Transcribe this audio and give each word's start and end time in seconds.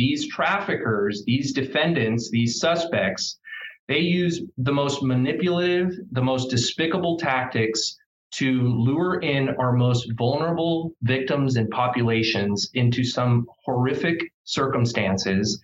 these 0.00 0.26
traffickers, 0.28 1.24
these 1.26 1.52
defendants, 1.52 2.30
these 2.30 2.58
suspects, 2.58 3.38
they 3.86 3.98
use 3.98 4.40
the 4.56 4.72
most 4.72 5.02
manipulative, 5.02 5.90
the 6.12 6.22
most 6.22 6.48
despicable 6.48 7.18
tactics 7.18 7.98
to 8.30 8.62
lure 8.62 9.20
in 9.20 9.50
our 9.58 9.72
most 9.74 10.10
vulnerable 10.16 10.94
victims 11.02 11.56
and 11.56 11.68
populations 11.68 12.70
into 12.72 13.04
some 13.04 13.46
horrific 13.62 14.32
circumstances 14.44 15.60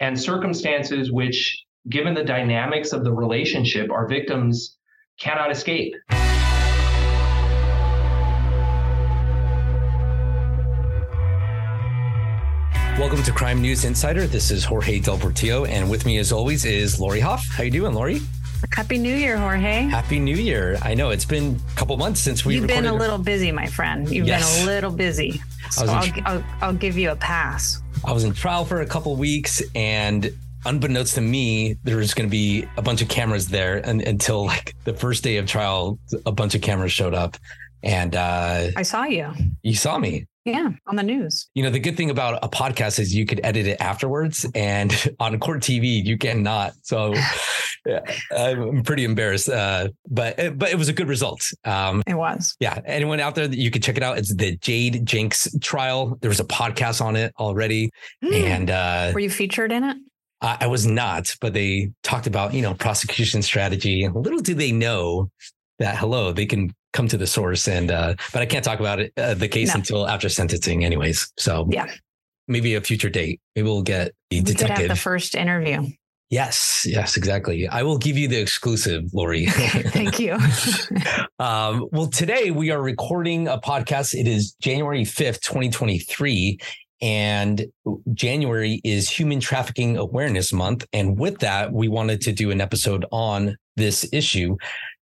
and 0.00 0.18
circumstances 0.18 1.12
which, 1.12 1.64
given 1.88 2.14
the 2.14 2.24
dynamics 2.24 2.92
of 2.92 3.04
the 3.04 3.12
relationship, 3.12 3.92
our 3.92 4.08
victims 4.08 4.76
cannot 5.20 5.52
escape. 5.52 5.94
Welcome 12.98 13.22
to 13.22 13.30
Crime 13.30 13.62
News 13.62 13.84
Insider. 13.84 14.26
This 14.26 14.50
is 14.50 14.64
Jorge 14.64 14.98
Del 14.98 15.16
Portillo, 15.16 15.64
and 15.66 15.88
with 15.88 16.04
me, 16.04 16.18
as 16.18 16.32
always, 16.32 16.64
is 16.64 16.98
Lori 16.98 17.20
Hoff. 17.20 17.46
How 17.46 17.62
you 17.62 17.70
doing, 17.70 17.94
Lori? 17.94 18.20
Happy 18.72 18.98
New 18.98 19.14
Year, 19.14 19.38
Jorge. 19.38 19.82
Happy 19.82 20.18
New 20.18 20.34
Year. 20.34 20.76
I 20.82 20.94
know 20.94 21.10
it's 21.10 21.24
been 21.24 21.60
a 21.70 21.76
couple 21.76 21.96
months 21.96 22.18
since 22.18 22.44
we. 22.44 22.56
You've 22.56 22.66
been 22.66 22.86
a 22.86 22.92
little 22.92 23.16
busy, 23.16 23.52
my 23.52 23.66
friend. 23.66 24.10
You've 24.10 24.26
yes. 24.26 24.58
been 24.58 24.64
a 24.64 24.66
little 24.72 24.90
busy. 24.90 25.40
So 25.70 25.86
I'll, 25.86 26.02
tr- 26.02 26.20
I'll, 26.26 26.44
I'll 26.60 26.74
give 26.74 26.98
you 26.98 27.12
a 27.12 27.16
pass. 27.16 27.80
I 28.04 28.10
was 28.10 28.24
in 28.24 28.32
trial 28.32 28.64
for 28.64 28.80
a 28.80 28.86
couple 28.86 29.14
weeks, 29.14 29.62
and 29.76 30.34
unbeknownst 30.66 31.14
to 31.14 31.20
me, 31.20 31.76
there 31.84 31.98
was 31.98 32.14
going 32.14 32.28
to 32.28 32.32
be 32.32 32.66
a 32.76 32.82
bunch 32.82 33.00
of 33.00 33.08
cameras 33.08 33.46
there, 33.46 33.76
and 33.76 34.02
until 34.02 34.44
like 34.46 34.74
the 34.82 34.92
first 34.92 35.22
day 35.22 35.36
of 35.36 35.46
trial, 35.46 36.00
a 36.26 36.32
bunch 36.32 36.56
of 36.56 36.62
cameras 36.62 36.90
showed 36.90 37.14
up, 37.14 37.36
and 37.84 38.16
uh, 38.16 38.70
I 38.76 38.82
saw 38.82 39.04
you. 39.04 39.32
You 39.62 39.76
saw 39.76 39.98
me. 39.98 40.26
Yeah, 40.48 40.70
on 40.86 40.96
the 40.96 41.02
news. 41.02 41.48
You 41.54 41.62
know, 41.62 41.70
the 41.70 41.78
good 41.78 41.96
thing 41.96 42.10
about 42.10 42.42
a 42.42 42.48
podcast 42.48 42.98
is 42.98 43.14
you 43.14 43.26
could 43.26 43.40
edit 43.44 43.66
it 43.66 43.80
afterwards, 43.80 44.46
and 44.54 44.92
on 45.20 45.38
court 45.38 45.60
TV 45.60 46.02
you 46.04 46.16
cannot. 46.16 46.72
So 46.82 47.14
yeah, 47.86 48.00
I'm 48.36 48.82
pretty 48.82 49.04
embarrassed, 49.04 49.48
uh, 49.48 49.88
but 50.08 50.38
uh, 50.38 50.50
but 50.50 50.70
it 50.70 50.76
was 50.76 50.88
a 50.88 50.92
good 50.92 51.08
result. 51.08 51.42
Um, 51.64 52.02
it 52.06 52.14
was. 52.14 52.56
Yeah, 52.60 52.80
anyone 52.86 53.20
out 53.20 53.34
there 53.34 53.46
that 53.46 53.58
you 53.58 53.70
could 53.70 53.82
check 53.82 53.96
it 53.96 54.02
out. 54.02 54.18
It's 54.18 54.34
the 54.34 54.56
Jade 54.56 55.04
Jenks 55.04 55.48
trial. 55.60 56.16
There 56.20 56.30
was 56.30 56.40
a 56.40 56.44
podcast 56.44 57.04
on 57.04 57.16
it 57.16 57.32
already, 57.38 57.90
mm. 58.24 58.32
and 58.32 58.70
uh, 58.70 59.10
were 59.12 59.20
you 59.20 59.30
featured 59.30 59.72
in 59.72 59.84
it? 59.84 59.96
I 60.40 60.68
was 60.68 60.86
not, 60.86 61.34
but 61.40 61.52
they 61.52 61.90
talked 62.04 62.28
about 62.28 62.54
you 62.54 62.62
know 62.62 62.72
prosecution 62.72 63.42
strategy. 63.42 64.08
Little 64.08 64.38
do 64.38 64.54
they 64.54 64.70
know 64.70 65.30
that 65.78 65.96
hello, 65.96 66.32
they 66.32 66.46
can 66.46 66.72
come 66.92 67.08
to 67.08 67.16
the 67.16 67.26
source 67.26 67.68
and 67.68 67.90
uh 67.90 68.14
but 68.32 68.42
i 68.42 68.46
can't 68.46 68.64
talk 68.64 68.80
about 68.80 69.00
it 69.00 69.12
uh, 69.16 69.34
the 69.34 69.48
case 69.48 69.68
no. 69.68 69.74
until 69.74 70.08
after 70.08 70.28
sentencing 70.28 70.84
anyways 70.84 71.32
so 71.36 71.66
yeah. 71.70 71.86
maybe 72.46 72.74
a 72.74 72.80
future 72.80 73.10
date. 73.10 73.40
Maybe 73.54 73.68
we'll 73.68 73.82
get 73.82 74.12
the 74.30 74.38
we 74.38 74.42
detective 74.42 74.76
could 74.76 74.80
have 74.82 74.88
the 74.88 74.96
first 74.96 75.34
interview. 75.34 75.86
Yes 76.30 76.84
yes 76.86 77.16
exactly. 77.16 77.68
I 77.68 77.82
will 77.82 77.98
give 77.98 78.18
you 78.18 78.28
the 78.28 78.40
exclusive 78.40 79.04
lori. 79.12 79.46
Thank 79.48 80.18
you. 80.18 80.38
Um, 81.40 81.86
well 81.92 82.08
today 82.08 82.50
we 82.50 82.72
are 82.72 82.82
recording 82.82 83.46
a 83.46 83.58
podcast. 83.58 84.12
It 84.12 84.26
is 84.26 84.56
january 84.60 85.02
5th 85.02 85.40
2023 85.40 86.58
and 87.00 87.64
January 88.12 88.80
is 88.82 89.08
Human 89.08 89.38
Trafficking 89.38 89.96
Awareness 89.96 90.52
Month. 90.52 90.84
And 90.92 91.16
with 91.16 91.38
that, 91.38 91.72
we 91.72 91.86
wanted 91.86 92.20
to 92.22 92.32
do 92.32 92.50
an 92.50 92.60
episode 92.60 93.06
on 93.12 93.56
this 93.76 94.08
issue. 94.12 94.56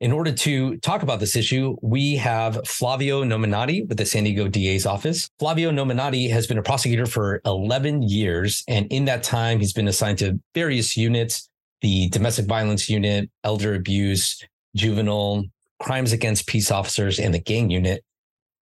In 0.01 0.13
order 0.13 0.31
to 0.33 0.77
talk 0.77 1.03
about 1.03 1.19
this 1.19 1.35
issue, 1.35 1.77
we 1.83 2.15
have 2.17 2.67
Flavio 2.67 3.25
Nominati 3.25 3.83
with 3.83 3.99
the 3.99 4.07
San 4.07 4.23
Diego 4.25 4.47
DA's 4.47 4.87
office. 4.87 5.29
Flavio 5.41 5.73
Nominati 5.73 6.29
has 6.29 6.47
been 6.47 6.59
a 6.59 6.63
prosecutor 6.63 7.05
for 7.05 7.41
11 7.45 8.03
years. 8.03 8.63
And 8.69 8.87
in 8.93 9.07
that 9.07 9.25
time, 9.25 9.59
he's 9.59 9.73
been 9.73 9.89
assigned 9.89 10.19
to 10.19 10.39
various 10.55 10.97
units 10.97 11.49
the 11.81 12.09
domestic 12.09 12.47
violence 12.47 12.89
unit, 12.89 13.31
elder 13.45 13.75
abuse, 13.75 14.45
juvenile, 14.75 15.45
crimes 15.81 16.13
against 16.13 16.47
peace 16.47 16.71
officers, 16.71 17.19
and 17.19 17.33
the 17.33 17.39
gang 17.39 17.71
unit. 17.71 18.05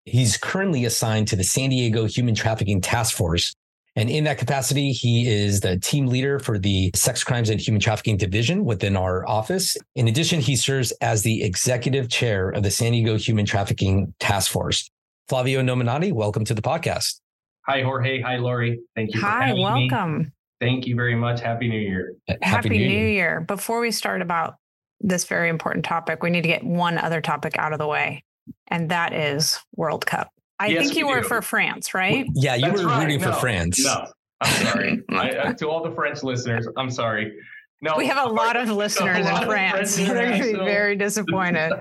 He's 0.06 0.38
currently 0.38 0.86
assigned 0.86 1.28
to 1.30 1.36
the 1.36 1.44
San 1.44 1.70
Diego 1.70 2.06
Human 2.06 2.36
Trafficking 2.36 2.82
Task 2.82 3.16
Force, 3.16 3.56
and 3.96 4.10
in 4.10 4.24
that 4.24 4.40
capacity, 4.40 4.92
he 4.92 5.32
is 5.32 5.60
the 5.60 5.78
team 5.80 6.08
leader 6.08 6.40
for 6.40 6.58
the 6.58 6.92
Sex 6.96 7.24
Crimes 7.24 7.50
and 7.50 7.60
Human 7.60 7.80
Trafficking 7.80 8.18
Division 8.18 8.66
within 8.66 8.98
our 8.98 9.28
office. 9.28 9.78
In 9.96 10.08
addition, 10.08 10.40
he 10.40 10.56
serves 10.56 10.92
as 10.94 11.22
the 11.22 11.44
executive 11.44 12.10
chair 12.10 12.50
of 12.50 12.64
the 12.64 12.72
San 12.72 12.94
Diego 12.94 13.18
Human 13.18 13.46
Trafficking 13.46 14.14
Task 14.20 14.52
Force. 14.52 14.90
Flavio 15.30 15.62
Nominati, 15.62 16.12
welcome 16.12 16.44
to 16.46 16.56
the 16.56 16.62
podcast. 16.62 17.20
Hi, 17.68 17.82
Jorge. 17.82 18.20
Hi, 18.22 18.38
Lori. 18.38 18.80
Thank 18.96 19.14
you. 19.14 19.22
Hi, 19.22 19.54
welcome. 19.54 20.18
Me. 20.18 20.26
Thank 20.60 20.88
you 20.88 20.96
very 20.96 21.16
much. 21.16 21.40
Happy 21.40 21.70
New 21.70 21.80
Year. 21.80 22.16
Happy, 22.28 22.40
Happy 22.42 22.70
New, 22.70 22.80
New 22.80 22.92
Year. 22.92 23.10
Year. 23.10 23.42
Before 23.42 23.80
we 23.80 23.92
start 23.92 24.22
about 24.22 24.56
this 25.02 25.26
very 25.26 25.50
important 25.50 25.86
topic, 25.86 26.24
we 26.24 26.32
need 26.32 26.42
to 26.42 26.48
get 26.48 26.64
one 26.64 26.98
other 26.98 27.22
topic 27.22 27.58
out 27.58 27.74
of 27.74 27.80
the 27.80 27.88
way, 27.88 28.24
and 28.68 28.90
that 28.90 29.14
is 29.14 29.60
World 29.76 30.06
Cup. 30.06 30.33
I 30.60 30.68
yes, 30.68 30.86
think 30.86 30.98
you 30.98 31.08
were 31.08 31.22
do. 31.22 31.28
for 31.28 31.42
France, 31.42 31.94
right? 31.94 32.26
Yeah, 32.34 32.56
you 32.56 32.68
That's 32.68 32.82
were 32.82 32.88
right. 32.88 33.04
rooting 33.04 33.22
no, 33.22 33.32
for 33.32 33.40
France. 33.40 33.84
No, 33.84 34.08
I'm 34.42 34.66
sorry. 34.66 35.02
I, 35.10 35.30
uh, 35.32 35.54
to 35.54 35.70
all 35.70 35.84
the 35.84 35.96
French 35.96 36.24
listeners, 36.24 36.68
I'm 36.78 36.90
sorry. 36.90 37.34
No, 37.82 37.96
we 37.98 38.08
have 38.08 38.26
a 38.26 38.30
lot 38.30 38.56
of 38.56 38.70
listeners 38.70 39.28
in 39.28 39.36
France. 39.44 39.98
They're 39.98 40.30
going 40.30 40.42
to 40.42 40.54
be 40.54 40.54
very 40.54 40.96
disappointed. 40.96 41.74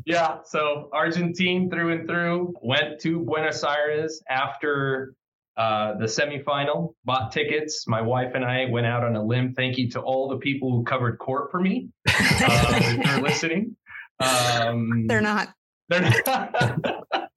yeah. 0.06 0.38
So 0.44 0.88
Argentine 0.92 1.68
through 1.68 1.90
and 1.90 2.06
through 2.06 2.54
went 2.62 3.00
to 3.00 3.18
Buenos 3.18 3.64
Aires 3.64 4.22
after 4.28 5.14
uh, 5.56 5.98
the 5.98 6.04
semifinal, 6.04 6.94
bought 7.04 7.32
tickets. 7.32 7.84
My 7.88 8.00
wife 8.00 8.32
and 8.34 8.44
I 8.44 8.66
went 8.66 8.86
out 8.86 9.02
on 9.02 9.16
a 9.16 9.22
limb. 9.22 9.54
Thank 9.54 9.76
you 9.76 9.90
to 9.90 10.00
all 10.00 10.28
the 10.28 10.38
people 10.38 10.70
who 10.70 10.84
covered 10.84 11.18
court 11.18 11.50
for 11.50 11.60
me. 11.60 11.88
Uh, 12.08 12.78
if 12.80 13.06
you're 13.06 13.20
listening. 13.22 13.76
Um, 14.20 15.08
They're 15.08 15.20
not. 15.20 15.48
They're 15.88 16.12
not. 16.26 17.29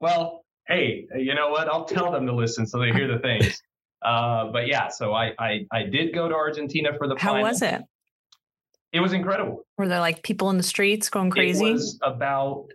Well, 0.00 0.44
hey, 0.66 1.06
you 1.16 1.34
know 1.34 1.50
what? 1.50 1.68
I'll 1.68 1.84
tell 1.84 2.12
them 2.12 2.26
to 2.26 2.34
listen 2.34 2.66
so 2.66 2.78
they 2.78 2.92
hear 2.92 3.08
the 3.08 3.18
things. 3.18 3.60
Uh, 4.02 4.50
but 4.50 4.66
yeah, 4.66 4.88
so 4.88 5.12
I, 5.12 5.32
I 5.38 5.66
I 5.70 5.82
did 5.82 6.14
go 6.14 6.28
to 6.28 6.34
Argentina 6.34 6.90
for 6.96 7.06
the 7.06 7.16
How 7.18 7.32
final. 7.32 7.48
was 7.48 7.62
it? 7.62 7.82
It 8.92 9.00
was 9.00 9.12
incredible. 9.12 9.64
Were 9.78 9.88
there 9.88 10.00
like 10.00 10.22
people 10.22 10.50
in 10.50 10.56
the 10.56 10.62
streets 10.62 11.08
going 11.10 11.30
crazy? 11.30 11.68
It 11.68 11.72
was 11.72 11.98
about 12.02 12.68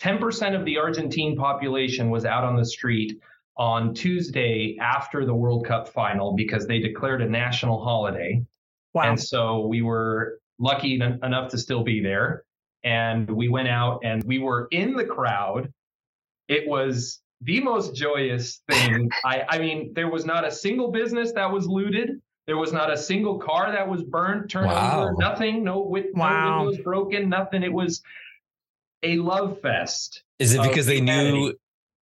10% 0.00 0.58
of 0.58 0.64
the 0.64 0.78
Argentine 0.78 1.36
population 1.36 2.10
was 2.10 2.24
out 2.24 2.44
on 2.44 2.56
the 2.56 2.64
street 2.64 3.20
on 3.56 3.92
Tuesday 3.94 4.76
after 4.80 5.26
the 5.26 5.34
World 5.34 5.66
Cup 5.66 5.88
final 5.88 6.34
because 6.34 6.66
they 6.66 6.78
declared 6.78 7.20
a 7.22 7.28
national 7.28 7.84
holiday. 7.84 8.42
Wow. 8.94 9.10
And 9.10 9.20
so 9.20 9.66
we 9.66 9.82
were 9.82 10.38
lucky 10.58 10.94
enough 10.94 11.50
to 11.50 11.58
still 11.58 11.82
be 11.84 12.02
there 12.02 12.44
and 12.84 13.30
we 13.30 13.48
went 13.48 13.68
out 13.68 14.00
and 14.04 14.22
we 14.24 14.38
were 14.38 14.68
in 14.70 14.94
the 14.94 15.04
crowd. 15.04 15.72
It 16.52 16.68
was 16.68 17.22
the 17.40 17.60
most 17.60 17.94
joyous 17.94 18.60
thing. 18.70 19.10
I, 19.24 19.44
I 19.48 19.58
mean, 19.58 19.94
there 19.94 20.10
was 20.10 20.26
not 20.26 20.46
a 20.46 20.50
single 20.50 20.90
business 20.90 21.32
that 21.32 21.50
was 21.50 21.66
looted. 21.66 22.20
There 22.46 22.58
was 22.58 22.72
not 22.72 22.92
a 22.92 22.96
single 22.96 23.38
car 23.38 23.72
that 23.72 23.88
was 23.88 24.02
burned, 24.02 24.50
turned 24.50 24.66
wow. 24.66 25.04
over, 25.04 25.14
nothing, 25.18 25.64
no, 25.64 25.80
with, 25.80 26.06
wow. 26.14 26.58
no 26.58 26.64
windows 26.66 26.84
broken, 26.84 27.28
nothing. 27.30 27.62
It 27.62 27.72
was 27.72 28.02
a 29.02 29.16
love 29.16 29.60
fest. 29.60 30.24
Is 30.38 30.52
it 30.54 30.62
because 30.62 30.86
they 30.86 31.00
knew 31.00 31.54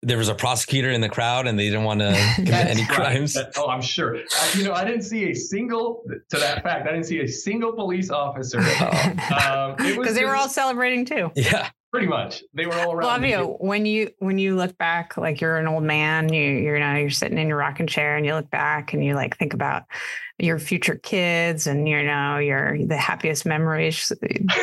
there 0.03 0.19
was 0.19 0.29
a 0.29 0.35
prosecutor 0.35 0.91
in 0.91 1.01
the 1.01 1.09
crowd 1.09 1.47
and 1.47 1.59
they 1.59 1.69
didn't 1.69 1.85
want 1.85 2.01
to 2.01 2.33
commit 2.37 2.67
any 2.67 2.87
crimes. 2.87 3.37
Right. 3.37 3.47
Oh, 3.57 3.69
I'm 3.69 3.83
sure. 3.83 4.17
Uh, 4.17 4.51
you 4.57 4.65
know, 4.65 4.73
I 4.73 4.85
didn't 4.85 5.03
see 5.03 5.31
a 5.31 5.35
single, 5.35 6.03
to 6.31 6.37
that 6.39 6.63
fact, 6.63 6.89
I 6.89 6.93
didn't 6.93 7.05
see 7.05 7.21
a 7.21 7.29
single 7.29 7.73
police 7.73 8.11
officer. 8.11 8.61
Um, 9.31 9.77
because 9.77 10.15
they 10.15 10.25
were 10.25 10.35
all 10.35 10.49
celebrating 10.49 11.05
too. 11.05 11.31
Yeah. 11.35 11.71
Pretty 11.93 12.07
much, 12.07 12.45
they 12.55 12.67
were 12.67 12.75
all 12.75 12.93
around. 12.93 13.21
Flavio, 13.21 13.57
when 13.59 13.85
you 13.85 14.11
when 14.21 14.39
you 14.39 14.55
look 14.55 14.79
back, 14.79 15.17
like 15.17 15.41
you're 15.41 15.59
an 15.59 15.67
old 15.67 15.83
man, 15.83 16.33
you 16.33 16.43
you 16.43 16.79
know 16.79 16.95
you're 16.95 17.11
sitting 17.11 17.37
in 17.37 17.49
your 17.49 17.57
rocking 17.57 17.89
chair, 17.89 18.17
and 18.17 18.25
you 18.25 18.35
look 18.35 18.49
back 18.51 18.93
and 18.93 19.05
you 19.05 19.15
like 19.15 19.37
think 19.37 19.55
about 19.55 19.85
your 20.39 20.61
future 20.61 20.95
kids, 20.95 21.67
and 21.67 21.89
you 21.89 22.03
know 22.05 22.39
your 22.39 22.79
the 22.87 22.97
happiest 22.97 23.45
memories. 23.45 24.13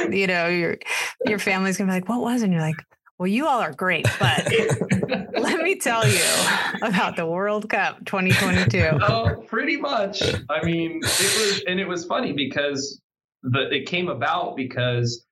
You 0.10 0.28
know 0.28 0.48
your 0.48 0.78
your 1.25 1.40
family's 1.40 1.78
gonna 1.78 1.92
be 1.92 1.96
like, 1.96 2.07
"What 2.07 2.22
was?" 2.22 2.44
And 2.44 2.54
you're 2.54 2.62
like, 2.62 2.78
well, 3.18 3.28
you 3.28 3.48
all 3.48 3.60
are 3.60 3.74
great, 3.74 4.07
but 4.19 4.48
let 5.34 5.62
me 5.62 5.75
tell 5.75 6.07
you 6.07 6.24
about 6.84 7.16
the 7.16 7.25
World 7.25 7.68
Cup 7.68 8.06
2022. 8.06 9.00
Oh, 9.01 9.44
pretty 9.48 9.75
much. 9.75 10.22
I 10.50 10.63
mean, 10.63 11.01
it 11.04 11.04
was, 11.04 11.63
and 11.68 11.80
it 11.80 11.88
was 11.88 12.06
funny 12.06 12.34
because 12.34 13.01
the 13.42 13.69
it 13.72 13.88
came 13.88 14.07
about 14.07 14.56
because 14.56 15.25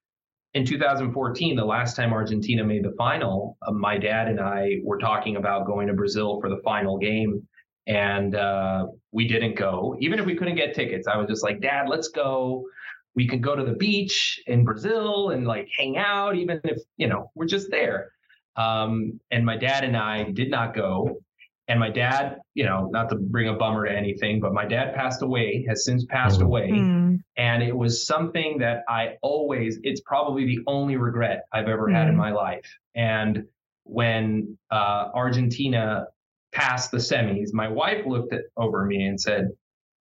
in 0.55 0.65
2014, 0.65 1.55
the 1.55 1.63
last 1.63 1.95
time 1.95 2.11
Argentina 2.11 2.63
made 2.63 2.83
the 2.83 2.93
final, 2.97 3.57
uh, 3.61 3.71
my 3.71 3.97
dad 3.97 4.27
and 4.27 4.39
I 4.39 4.79
were 4.83 4.97
talking 4.97 5.35
about 5.35 5.67
going 5.67 5.87
to 5.87 5.93
Brazil 5.93 6.39
for 6.41 6.49
the 6.49 6.59
final 6.63 6.97
game, 6.97 7.47
and 7.87 8.35
uh, 8.35 8.87
we 9.11 9.27
didn't 9.27 9.55
go. 9.55 9.95
Even 9.99 10.17
if 10.17 10.25
we 10.25 10.35
couldn't 10.35 10.55
get 10.55 10.73
tickets, 10.73 11.07
I 11.07 11.17
was 11.17 11.27
just 11.27 11.43
like, 11.43 11.61
Dad, 11.61 11.87
let's 11.87 12.07
go 12.07 12.65
we 13.15 13.27
can 13.27 13.41
go 13.41 13.55
to 13.55 13.63
the 13.63 13.73
beach 13.73 14.41
in 14.45 14.63
Brazil 14.65 15.29
and 15.29 15.47
like 15.47 15.69
hang 15.77 15.97
out, 15.97 16.35
even 16.35 16.59
if, 16.65 16.81
you 16.97 17.07
know, 17.07 17.31
we're 17.33 17.45
just 17.45 17.71
there. 17.71 18.11
Um, 18.57 19.19
and 19.31 19.45
my 19.45 19.57
dad 19.57 19.83
and 19.83 19.97
I 19.97 20.31
did 20.31 20.51
not 20.51 20.75
go. 20.75 21.21
And 21.67 21.79
my 21.79 21.89
dad, 21.89 22.39
you 22.53 22.63
know, 22.63 22.89
not 22.91 23.09
to 23.09 23.15
bring 23.15 23.47
a 23.47 23.53
bummer 23.53 23.87
to 23.87 23.91
anything, 23.91 24.39
but 24.39 24.53
my 24.53 24.65
dad 24.65 24.93
passed 24.93 25.23
away, 25.23 25.65
has 25.67 25.83
since 25.83 26.05
passed 26.05 26.39
mm. 26.39 26.45
away. 26.45 26.69
Mm. 26.69 27.19
And 27.37 27.63
it 27.63 27.75
was 27.75 28.05
something 28.05 28.59
that 28.59 28.83
I 28.87 29.15
always, 29.23 29.79
it's 29.81 30.01
probably 30.01 30.45
the 30.45 30.59
only 30.67 30.95
regret 30.95 31.45
I've 31.51 31.67
ever 31.67 31.87
mm. 31.87 31.93
had 31.93 32.07
in 32.07 32.13
hmm. 32.13 32.19
my 32.19 32.31
life. 32.31 32.71
And 32.93 33.45
when 33.83 34.57
uh, 34.69 35.09
Argentina 35.13 36.05
passed 36.53 36.91
the 36.91 36.97
semis, 36.97 37.51
my 37.51 37.67
wife 37.67 38.05
looked 38.05 38.33
at, 38.33 38.41
over 38.57 38.85
me 38.85 39.03
and 39.03 39.19
said, 39.19 39.49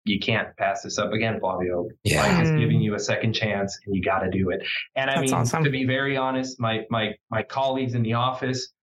you 0.04 0.20
can't 0.20 0.56
pass 0.58 0.82
this 0.82 0.98
up 0.98 1.12
again, 1.14 1.40
Flavio. 1.40 1.88
Yeah. 2.04 2.24
Life 2.24 2.44
is 2.44 2.52
giving 2.52 2.82
you 2.82 2.96
a 2.96 3.00
second 3.00 3.34
chance 3.34 3.78
and 3.86 3.96
you 3.96 4.02
got 4.02 4.20
to 4.20 4.32
do 4.32 4.50
it. 4.50 4.64
And 4.96 5.12
I 5.12 5.16
That's 5.16 5.32
mean, 5.32 5.42
awesome. 5.42 5.64
to 5.64 5.70
be 5.70 5.86
very 5.86 6.18
honest, 6.18 6.60
my, 6.60 6.86
my, 6.90 7.14
my 7.30 7.44
colleagues 7.44 7.94
in 7.94 8.02
the 8.02 8.14
office, 8.14 8.74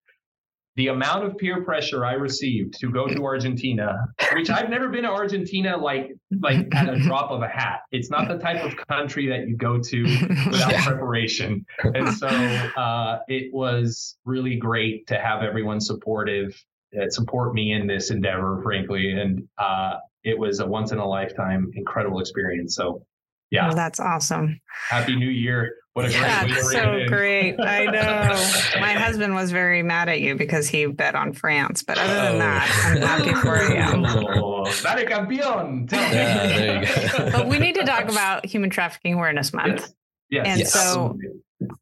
the 0.78 0.86
amount 0.86 1.24
of 1.24 1.36
peer 1.36 1.64
pressure 1.64 2.06
I 2.06 2.12
received 2.12 2.78
to 2.78 2.88
go 2.88 3.08
to 3.08 3.24
Argentina, 3.24 3.96
which 4.32 4.48
I've 4.48 4.70
never 4.70 4.88
been 4.88 5.02
to 5.02 5.08
Argentina 5.08 5.76
like 5.76 6.12
like 6.40 6.72
at 6.72 6.88
a 6.88 7.00
drop 7.00 7.32
of 7.32 7.42
a 7.42 7.48
hat. 7.48 7.80
It's 7.90 8.10
not 8.10 8.28
the 8.28 8.38
type 8.38 8.64
of 8.64 8.76
country 8.86 9.26
that 9.26 9.48
you 9.48 9.56
go 9.56 9.80
to 9.80 10.02
without 10.04 10.70
yeah. 10.70 10.84
preparation, 10.84 11.66
and 11.82 12.14
so 12.14 12.28
uh, 12.28 13.18
it 13.26 13.52
was 13.52 14.16
really 14.24 14.54
great 14.54 15.08
to 15.08 15.18
have 15.18 15.42
everyone 15.42 15.80
supportive, 15.80 16.54
uh, 16.96 17.10
support 17.10 17.54
me 17.54 17.72
in 17.72 17.88
this 17.88 18.12
endeavor, 18.12 18.60
frankly, 18.62 19.10
and 19.10 19.48
uh, 19.58 19.94
it 20.22 20.38
was 20.38 20.60
a 20.60 20.66
once 20.66 20.92
in 20.92 20.98
a 20.98 21.06
lifetime 21.06 21.72
incredible 21.74 22.20
experience. 22.20 22.76
So 22.76 23.04
yeah. 23.50 23.70
Oh, 23.72 23.74
that's 23.74 23.98
awesome. 23.98 24.60
Happy 24.90 25.16
New 25.16 25.30
Year. 25.30 25.72
What 25.98 26.06
a 26.06 26.12
yeah, 26.12 26.46
great 26.46 26.62
so 26.62 27.06
great. 27.08 27.56
I 27.58 27.84
know. 27.90 28.80
My 28.80 28.92
husband 28.92 29.34
was 29.34 29.50
very 29.50 29.82
mad 29.82 30.08
at 30.08 30.20
you 30.20 30.36
because 30.36 30.68
he 30.68 30.86
bet 30.86 31.16
on 31.16 31.32
France, 31.32 31.82
but 31.82 31.98
other 31.98 32.14
than 32.14 32.34
oh. 32.36 32.38
that, 32.38 32.84
I'm 32.86 33.02
happy 33.02 33.34
for 33.34 33.56
you. 33.74 34.40
Oh, 34.40 34.64
dale 34.64 35.06
campeón. 35.08 35.90
Yeah, 35.90 36.46
there 36.46 36.82
you 36.82 36.86
go. 36.86 37.30
but 37.32 37.48
we 37.48 37.58
need 37.58 37.74
to 37.74 37.82
talk 37.82 38.08
about 38.08 38.46
Human 38.46 38.70
Trafficking 38.70 39.14
Awareness 39.14 39.52
Month. 39.52 39.92
Yes. 40.30 40.46
yes. 40.46 40.46
And 40.46 40.58
yes. 40.60 40.72
so, 40.72 41.18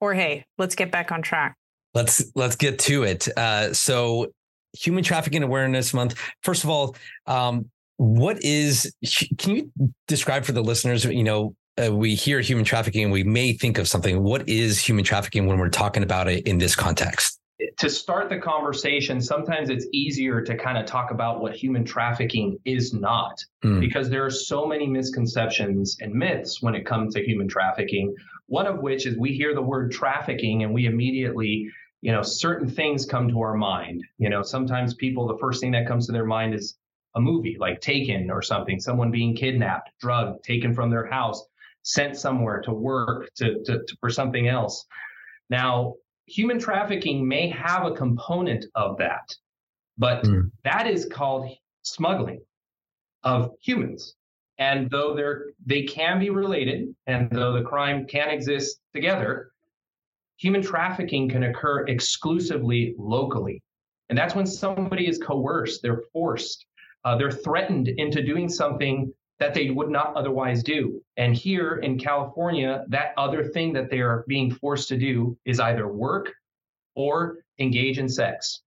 Jorge, 0.01 0.45
let's 0.57 0.77
get 0.77 0.91
back 0.91 1.12
on 1.12 1.21
track. 1.21 1.55
Let's 1.93 2.25
let's 2.35 2.57
get 2.57 2.79
to 2.79 3.03
it. 3.03 3.29
Uh, 3.37 3.75
so, 3.75 4.29
Human 4.73 5.05
Trafficking 5.05 5.43
Awareness 5.43 5.93
Month. 5.93 6.19
First 6.43 6.65
of 6.65 6.71
all, 6.71 6.97
um, 7.27 7.71
what 7.99 8.43
is 8.43 8.91
can 9.37 9.57
you 9.57 9.73
describe 10.09 10.47
for 10.47 10.53
the 10.53 10.62
listeners 10.62 11.05
you 11.05 11.23
know 11.23 11.55
uh, 11.82 11.94
we 11.94 12.14
hear 12.14 12.40
human 12.40 12.64
trafficking 12.64 13.05
and 13.05 13.12
we 13.12 13.25
may 13.25 13.52
think 13.52 13.78
of 13.78 13.88
something. 13.88 14.23
What 14.23 14.49
is 14.49 14.78
human 14.78 15.05
trafficking 15.05 15.46
when 15.46 15.58
we're 15.58 15.69
talking 15.69 16.02
about 16.02 16.28
it 16.28 16.46
in 16.46 16.58
this 16.58 16.75
context? 16.75 17.38
To 17.78 17.88
start 17.88 18.28
the 18.28 18.38
conversation 18.38 19.20
sometimes 19.20 19.70
it's 19.70 19.87
easier 19.93 20.43
to 20.43 20.56
kind 20.56 20.76
of 20.76 20.84
talk 20.84 21.11
about 21.11 21.40
what 21.40 21.55
human 21.55 21.84
trafficking 21.84 22.58
is 22.64 22.93
not 22.93 23.43
mm. 23.64 23.81
because 23.81 24.11
there 24.11 24.25
are 24.25 24.31
so 24.31 24.67
many 24.67 24.87
misconceptions 24.87 25.96
and 26.00 26.12
myths 26.12 26.61
when 26.61 26.75
it 26.75 26.84
comes 26.84 27.14
to 27.14 27.25
human 27.25 27.49
trafficking. 27.49 28.14
One 28.46 28.67
of 28.67 28.81
which 28.81 29.06
is 29.06 29.17
we 29.17 29.32
hear 29.32 29.55
the 29.55 29.62
word 29.62 29.90
trafficking 29.90 30.64
and 30.64 30.73
we 30.73 30.87
immediately 30.87 31.69
you 32.02 32.12
know 32.12 32.23
certain 32.23 32.69
things 32.69 33.06
come 33.06 33.28
to 33.28 33.40
our 33.40 33.55
mind. 33.55 34.02
You 34.19 34.28
know 34.28 34.43
sometimes 34.43 34.93
people 34.94 35.26
the 35.26 35.38
first 35.38 35.61
thing 35.61 35.73
that 35.73 35.88
comes 35.88 36.06
to 36.06 36.12
their 36.12 36.26
mind 36.26 36.55
is 36.55 36.76
a 37.14 37.20
movie 37.20 37.56
like 37.58 37.81
Taken 37.81 38.31
or 38.31 38.43
something, 38.43 38.78
someone 38.78 39.11
being 39.11 39.34
kidnapped, 39.34 39.90
drugged, 39.99 40.44
taken 40.44 40.75
from 40.75 40.90
their 40.90 41.06
house, 41.06 41.43
sent 41.87 42.17
somewhere 42.17 42.61
to 42.61 42.73
work 42.73 43.33
to, 43.37 43.62
to, 43.65 43.79
to, 43.87 43.97
for 44.00 44.11
something 44.11 44.49
else. 44.49 44.85
Now, 45.49 45.94
human 46.27 46.59
trafficking 46.59 47.27
may 47.27 47.49
have 47.50 47.87
a 47.87 47.93
component 47.93 48.67
of 48.75 48.99
that, 48.99 49.33
but 49.97 50.25
mm. 50.25 50.50
that 50.65 50.88
is 50.88 51.06
called 51.06 51.49
smuggling 51.83 52.41
of 53.23 53.53
humans. 53.62 54.17
And 54.59 54.91
though 54.91 55.15
they're 55.15 55.53
they 55.65 55.85
can 55.85 56.19
be 56.19 56.31
related, 56.31 56.88
and 57.06 57.31
though 57.31 57.53
the 57.53 57.62
crime 57.62 58.05
can 58.06 58.31
exist 58.31 58.81
together, 58.93 59.53
human 60.38 60.62
trafficking 60.62 61.29
can 61.29 61.44
occur 61.44 61.87
exclusively 61.87 62.97
locally. 62.99 63.62
And 64.09 64.19
that's 64.19 64.35
when 64.35 64.47
somebody 64.47 65.06
is 65.06 65.19
coerced, 65.19 65.83
they're 65.83 66.03
forced, 66.12 66.67
uh, 67.05 67.17
they're 67.17 67.31
threatened 67.31 67.88
into 67.88 68.25
doing 68.25 68.49
something 68.49 69.12
that 69.38 69.55
they 69.55 69.71
would 69.71 69.91
not 69.91 70.15
otherwise 70.17 70.62
do. 70.62 71.03
And 71.17 71.35
here 71.35 71.77
in 71.77 71.99
California, 71.99 72.85
that 72.88 73.12
other 73.17 73.44
thing 73.44 73.73
that 73.75 73.91
they 73.91 74.00
are 74.00 74.25
being 74.27 74.50
forced 74.50 74.88
to 74.88 74.97
do 74.97 75.37
is 75.44 75.61
either 75.61 75.88
work 75.88 76.33
or 76.94 77.38
engage 77.59 77.99
in 77.99 78.09
sex. 78.09 78.62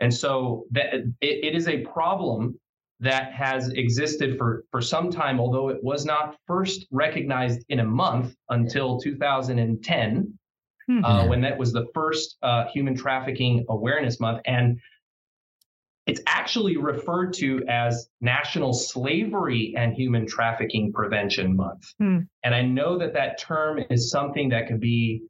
And 0.00 0.12
so 0.12 0.64
that 0.70 0.94
it, 0.94 1.06
it 1.20 1.54
is 1.54 1.68
a 1.68 1.78
problem 1.78 2.58
that 3.00 3.32
has 3.32 3.68
existed 3.70 4.36
for, 4.38 4.64
for 4.70 4.80
some 4.80 5.10
time, 5.10 5.38
although 5.38 5.68
it 5.68 5.82
was 5.82 6.04
not 6.04 6.36
first 6.46 6.86
recognized 6.90 7.64
in 7.68 7.80
a 7.80 7.84
month 7.84 8.34
until 8.48 8.98
2010, 8.98 10.38
mm-hmm. 10.90 11.04
uh, 11.04 11.26
when 11.26 11.40
that 11.40 11.56
was 11.56 11.72
the 11.72 11.86
first 11.94 12.38
uh, 12.42 12.64
Human 12.66 12.96
Trafficking 12.96 13.64
Awareness 13.68 14.18
Month. 14.18 14.40
And 14.46 14.80
it's 16.08 16.22
actually 16.26 16.78
referred 16.78 17.34
to 17.34 17.62
as 17.68 18.08
National 18.22 18.72
Slavery 18.72 19.74
and 19.76 19.92
Human 19.92 20.26
Trafficking 20.26 20.90
Prevention 20.90 21.54
Month. 21.54 21.92
Hmm. 21.98 22.20
And 22.42 22.54
I 22.54 22.62
know 22.62 22.98
that 22.98 23.12
that 23.12 23.38
term 23.38 23.84
is 23.90 24.10
something 24.10 24.48
that 24.48 24.68
could 24.68 24.80
be 24.80 25.22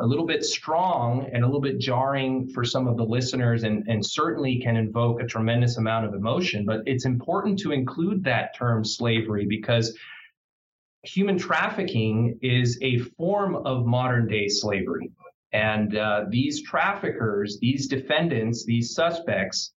a 0.00 0.04
little 0.04 0.26
bit 0.26 0.44
strong 0.44 1.30
and 1.32 1.44
a 1.44 1.46
little 1.46 1.60
bit 1.60 1.78
jarring 1.78 2.48
for 2.48 2.64
some 2.64 2.88
of 2.88 2.96
the 2.96 3.04
listeners 3.04 3.62
and, 3.62 3.86
and 3.86 4.04
certainly 4.04 4.58
can 4.58 4.76
invoke 4.76 5.22
a 5.22 5.26
tremendous 5.26 5.76
amount 5.76 6.06
of 6.06 6.14
emotion. 6.14 6.66
But 6.66 6.80
it's 6.86 7.04
important 7.04 7.60
to 7.60 7.70
include 7.70 8.24
that 8.24 8.56
term 8.56 8.84
slavery 8.84 9.46
because 9.48 9.96
human 11.04 11.38
trafficking 11.38 12.36
is 12.42 12.80
a 12.82 12.98
form 13.16 13.54
of 13.64 13.86
modern 13.86 14.26
day 14.26 14.48
slavery. 14.48 15.12
And 15.52 15.96
uh, 15.96 16.24
these 16.28 16.64
traffickers, 16.64 17.58
these 17.60 17.86
defendants, 17.86 18.64
these 18.64 18.92
suspects, 18.92 19.72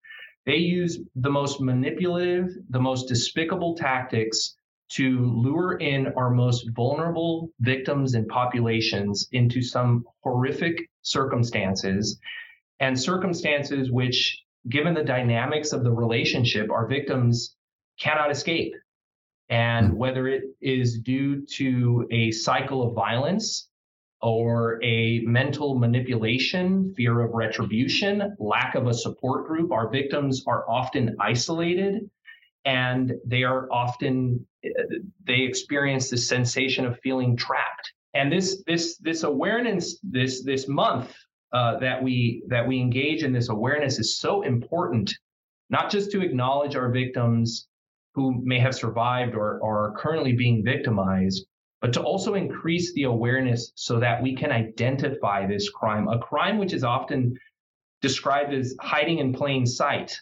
they 0.45 0.57
use 0.57 0.99
the 1.15 1.29
most 1.29 1.61
manipulative, 1.61 2.49
the 2.69 2.79
most 2.79 3.07
despicable 3.07 3.75
tactics 3.75 4.55
to 4.89 5.25
lure 5.31 5.77
in 5.77 6.07
our 6.17 6.29
most 6.29 6.69
vulnerable 6.75 7.49
victims 7.59 8.13
and 8.13 8.27
populations 8.27 9.27
into 9.31 9.61
some 9.61 10.03
horrific 10.23 10.89
circumstances 11.01 12.19
and 12.79 12.99
circumstances 12.99 13.91
which, 13.91 14.43
given 14.69 14.93
the 14.93 15.03
dynamics 15.03 15.71
of 15.71 15.83
the 15.83 15.91
relationship, 15.91 16.69
our 16.69 16.87
victims 16.87 17.55
cannot 17.99 18.29
escape. 18.31 18.73
And 19.49 19.91
hmm. 19.91 19.95
whether 19.95 20.27
it 20.27 20.43
is 20.61 20.99
due 20.99 21.45
to 21.57 22.07
a 22.11 22.31
cycle 22.31 22.85
of 22.85 22.93
violence 22.93 23.69
or 24.23 24.81
a 24.83 25.19
mental 25.25 25.77
manipulation, 25.77 26.93
fear 26.95 27.19
of 27.19 27.33
retribution, 27.33 28.35
lack 28.39 28.73
of 28.73 28.87
a 28.87 28.93
support 28.93 29.45
group. 29.45 29.71
Our 29.71 29.89
victims 29.89 30.43
are 30.47 30.67
often 30.69 31.15
isolated 31.19 32.09
and 32.65 33.11
they 33.25 33.43
are 33.43 33.67
often 33.69 34.47
they 35.27 35.41
experience 35.41 36.09
the 36.09 36.17
sensation 36.17 36.85
of 36.85 36.97
feeling 37.01 37.35
trapped. 37.35 37.91
And 38.13 38.31
this 38.31 38.63
this 38.65 38.97
this 38.99 39.23
awareness 39.23 39.99
this 40.01 40.43
this 40.45 40.69
month 40.69 41.13
uh, 41.51 41.77
that 41.79 42.01
we 42.01 42.43
that 42.47 42.65
we 42.65 42.79
engage 42.79 43.23
in 43.23 43.33
this 43.33 43.49
awareness 43.49 43.99
is 43.99 44.17
so 44.19 44.43
important, 44.43 45.13
not 45.69 45.91
just 45.91 46.11
to 46.11 46.21
acknowledge 46.21 46.77
our 46.77 46.89
victims 46.91 47.67
who 48.15 48.41
may 48.45 48.59
have 48.59 48.75
survived 48.75 49.35
or, 49.35 49.59
or 49.59 49.87
are 49.87 49.95
currently 49.97 50.33
being 50.33 50.63
victimized, 50.63 51.45
but 51.83 51.91
to 51.91 52.01
also 52.01 52.35
increase 52.35 52.93
the 52.93 53.03
awareness 53.03 53.73
so 53.75 53.99
that 53.99 54.23
we 54.23 54.33
can 54.33 54.53
identify 54.53 55.45
this 55.45 55.69
crime, 55.69 56.07
a 56.07 56.17
crime 56.17 56.57
which 56.57 56.71
is 56.71 56.85
often 56.85 57.37
described 58.01 58.53
as 58.53 58.73
hiding 58.79 59.19
in 59.19 59.33
plain 59.33 59.65
sight. 59.65 60.17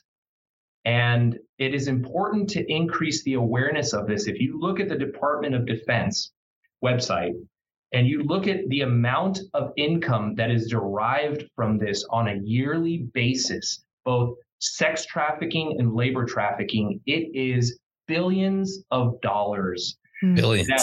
And 0.85 1.37
it 1.59 1.75
is 1.75 1.87
important 1.87 2.49
to 2.49 2.65
increase 2.67 3.23
the 3.23 3.35
awareness 3.35 3.93
of 3.93 4.07
this. 4.07 4.25
If 4.25 4.39
you 4.39 4.59
look 4.59 4.79
at 4.79 4.89
the 4.89 4.97
Department 4.97 5.53
of 5.53 5.67
Defense 5.67 6.31
website 6.83 7.33
and 7.93 8.07
you 8.07 8.23
look 8.23 8.47
at 8.47 8.67
the 8.69 8.81
amount 8.81 9.41
of 9.53 9.71
income 9.77 10.33
that 10.37 10.49
is 10.49 10.67
derived 10.67 11.43
from 11.55 11.77
this 11.77 12.03
on 12.09 12.27
a 12.27 12.39
yearly 12.43 13.05
basis, 13.13 13.83
both 14.03 14.35
sex 14.57 15.05
trafficking 15.05 15.75
and 15.77 15.93
labor 15.93 16.25
trafficking, 16.25 16.99
it 17.05 17.29
is 17.35 17.77
billions 18.07 18.79
of 18.89 19.21
dollars. 19.21 19.99
Billions. 20.23 20.67
That, 20.67 20.81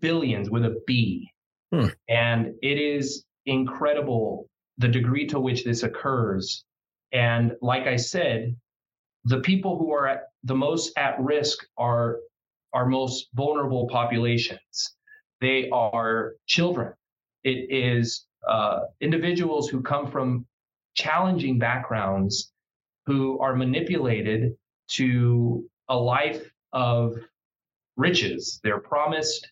billions 0.00 0.50
with 0.50 0.64
a 0.64 0.80
B. 0.86 1.30
Hmm. 1.72 1.86
And 2.08 2.54
it 2.62 2.78
is 2.78 3.24
incredible 3.46 4.48
the 4.78 4.88
degree 4.88 5.26
to 5.28 5.40
which 5.40 5.64
this 5.64 5.82
occurs. 5.82 6.64
And 7.12 7.52
like 7.60 7.86
I 7.86 7.96
said, 7.96 8.56
the 9.24 9.40
people 9.40 9.78
who 9.78 9.92
are 9.92 10.06
at 10.06 10.22
the 10.42 10.54
most 10.54 10.92
at 10.96 11.18
risk 11.20 11.66
are 11.78 12.18
our 12.72 12.86
most 12.86 13.28
vulnerable 13.34 13.86
populations. 13.88 14.94
They 15.40 15.70
are 15.70 16.34
children. 16.46 16.92
It 17.44 17.70
is 17.70 18.26
uh, 18.48 18.80
individuals 19.00 19.68
who 19.68 19.80
come 19.80 20.10
from 20.10 20.46
challenging 20.94 21.58
backgrounds 21.58 22.52
who 23.06 23.38
are 23.40 23.54
manipulated 23.54 24.56
to 24.88 25.68
a 25.88 25.96
life 25.96 26.50
of 26.72 27.16
riches. 27.96 28.60
They're 28.62 28.80
promised 28.80 29.48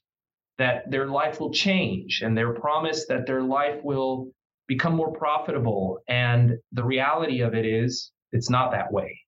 that 0.59 0.91
their 0.91 1.09
life 1.09 1.41
will 1.41 1.53
change 1.53 2.23
and 2.23 2.37
their 2.37 2.53
promise 2.53 3.07
that 3.07 3.27
their 3.27 3.43
life 3.43 3.81
will 3.83 4.31
become 4.69 4.95
more 4.95 5.13
profitable. 5.13 6.01
And 6.09 6.59
the 6.73 6.85
reality 6.85 7.41
of 7.41 7.55
it 7.55 7.67
is, 7.67 8.13
it's 8.33 8.51
not 8.51 8.71
that 8.73 8.93
way. 8.93 9.21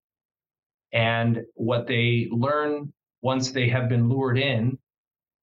And 0.93 1.43
what 1.55 1.87
they 1.87 2.29
learn 2.31 2.93
once 3.23 3.51
they 3.51 3.69
have 3.69 3.89
been 3.89 4.09
lured 4.09 4.39
in 4.39 4.79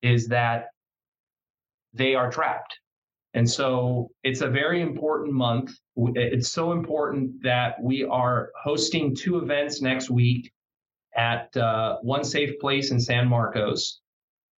is 0.01 0.27
that 0.27 0.67
they 1.93 2.15
are 2.15 2.31
trapped. 2.31 2.77
And 3.33 3.49
so 3.49 4.11
it's 4.23 4.41
a 4.41 4.49
very 4.49 4.81
important 4.81 5.33
month. 5.33 5.71
It's 5.95 6.51
so 6.51 6.73
important 6.73 7.43
that 7.43 7.81
we 7.81 8.03
are 8.03 8.51
hosting 8.61 9.15
two 9.15 9.37
events 9.37 9.81
next 9.81 10.09
week 10.09 10.51
at 11.15 11.55
uh, 11.55 11.97
One 12.01 12.23
Safe 12.23 12.59
Place 12.59 12.91
in 12.91 12.99
San 12.99 13.27
Marcos. 13.27 14.00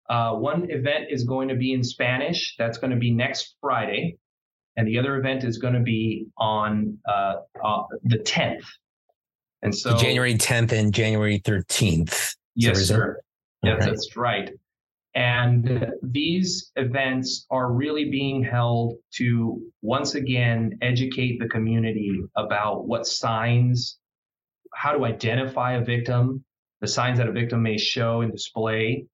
Uh, 0.10 0.34
one 0.34 0.70
event 0.70 1.06
is 1.10 1.24
going 1.24 1.48
to 1.48 1.56
be 1.56 1.74
in 1.74 1.84
Spanish. 1.84 2.56
That's 2.58 2.78
going 2.78 2.92
to 2.92 2.98
be 2.98 3.12
next 3.12 3.56
Friday. 3.62 4.18
And 4.76 4.88
the 4.88 4.98
other 4.98 5.18
event 5.18 5.44
is 5.44 5.58
going 5.58 5.76
to 5.76 5.80
be 5.80 6.28
on 6.38 6.98
uh, 7.08 7.36
uh 7.64 7.84
the 8.04 8.18
10th. 8.18 8.66
And 9.62 9.74
so, 9.74 9.96
January 9.98 10.36
10th 10.36 10.72
and 10.74 10.94
January 10.94 11.40
13th. 11.40 12.36
Yes, 12.56 12.86
sir. 12.86 13.22
Yes, 13.64 13.86
that's 13.86 14.18
right. 14.18 14.52
And 15.16 15.88
these 16.02 16.72
events 16.76 17.46
are 17.52 17.72
really 17.72 18.10
being 18.10 18.44
held 18.44 18.96
to 19.16 19.62
once 19.82 20.16
again 20.16 20.78
educate 20.82 21.40
the 21.40 21.48
community 21.48 22.20
about 22.36 22.88
what 22.88 23.06
signs, 23.06 24.00
how 24.74 24.92
to 24.92 25.06
identify 25.06 25.74
a 25.74 25.84
victim, 25.84 26.44
the 26.82 26.88
signs 26.88 27.20
that 27.20 27.28
a 27.28 27.32
victim 27.32 27.62
may 27.62 27.78
show 27.78 28.22
and 28.22 28.32
display. 28.32 29.06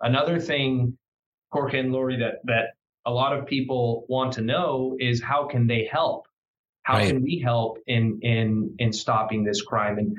Another 0.00 0.38
thing, 0.40 0.96
Jorge 1.50 1.80
and 1.80 1.92
Lori, 1.92 2.18
that, 2.18 2.40
that 2.44 2.74
a 3.06 3.10
lot 3.10 3.36
of 3.36 3.46
people 3.46 4.04
want 4.08 4.32
to 4.34 4.42
know 4.42 4.96
is 5.00 5.22
how 5.22 5.46
can 5.46 5.66
they 5.66 5.88
help? 5.90 6.26
How 6.82 6.98
right. 6.98 7.08
can 7.08 7.22
we 7.22 7.38
help 7.38 7.78
in 7.86 8.18
in 8.22 8.74
in 8.78 8.92
stopping 8.92 9.44
this 9.44 9.62
crime? 9.62 9.98
And 9.98 10.16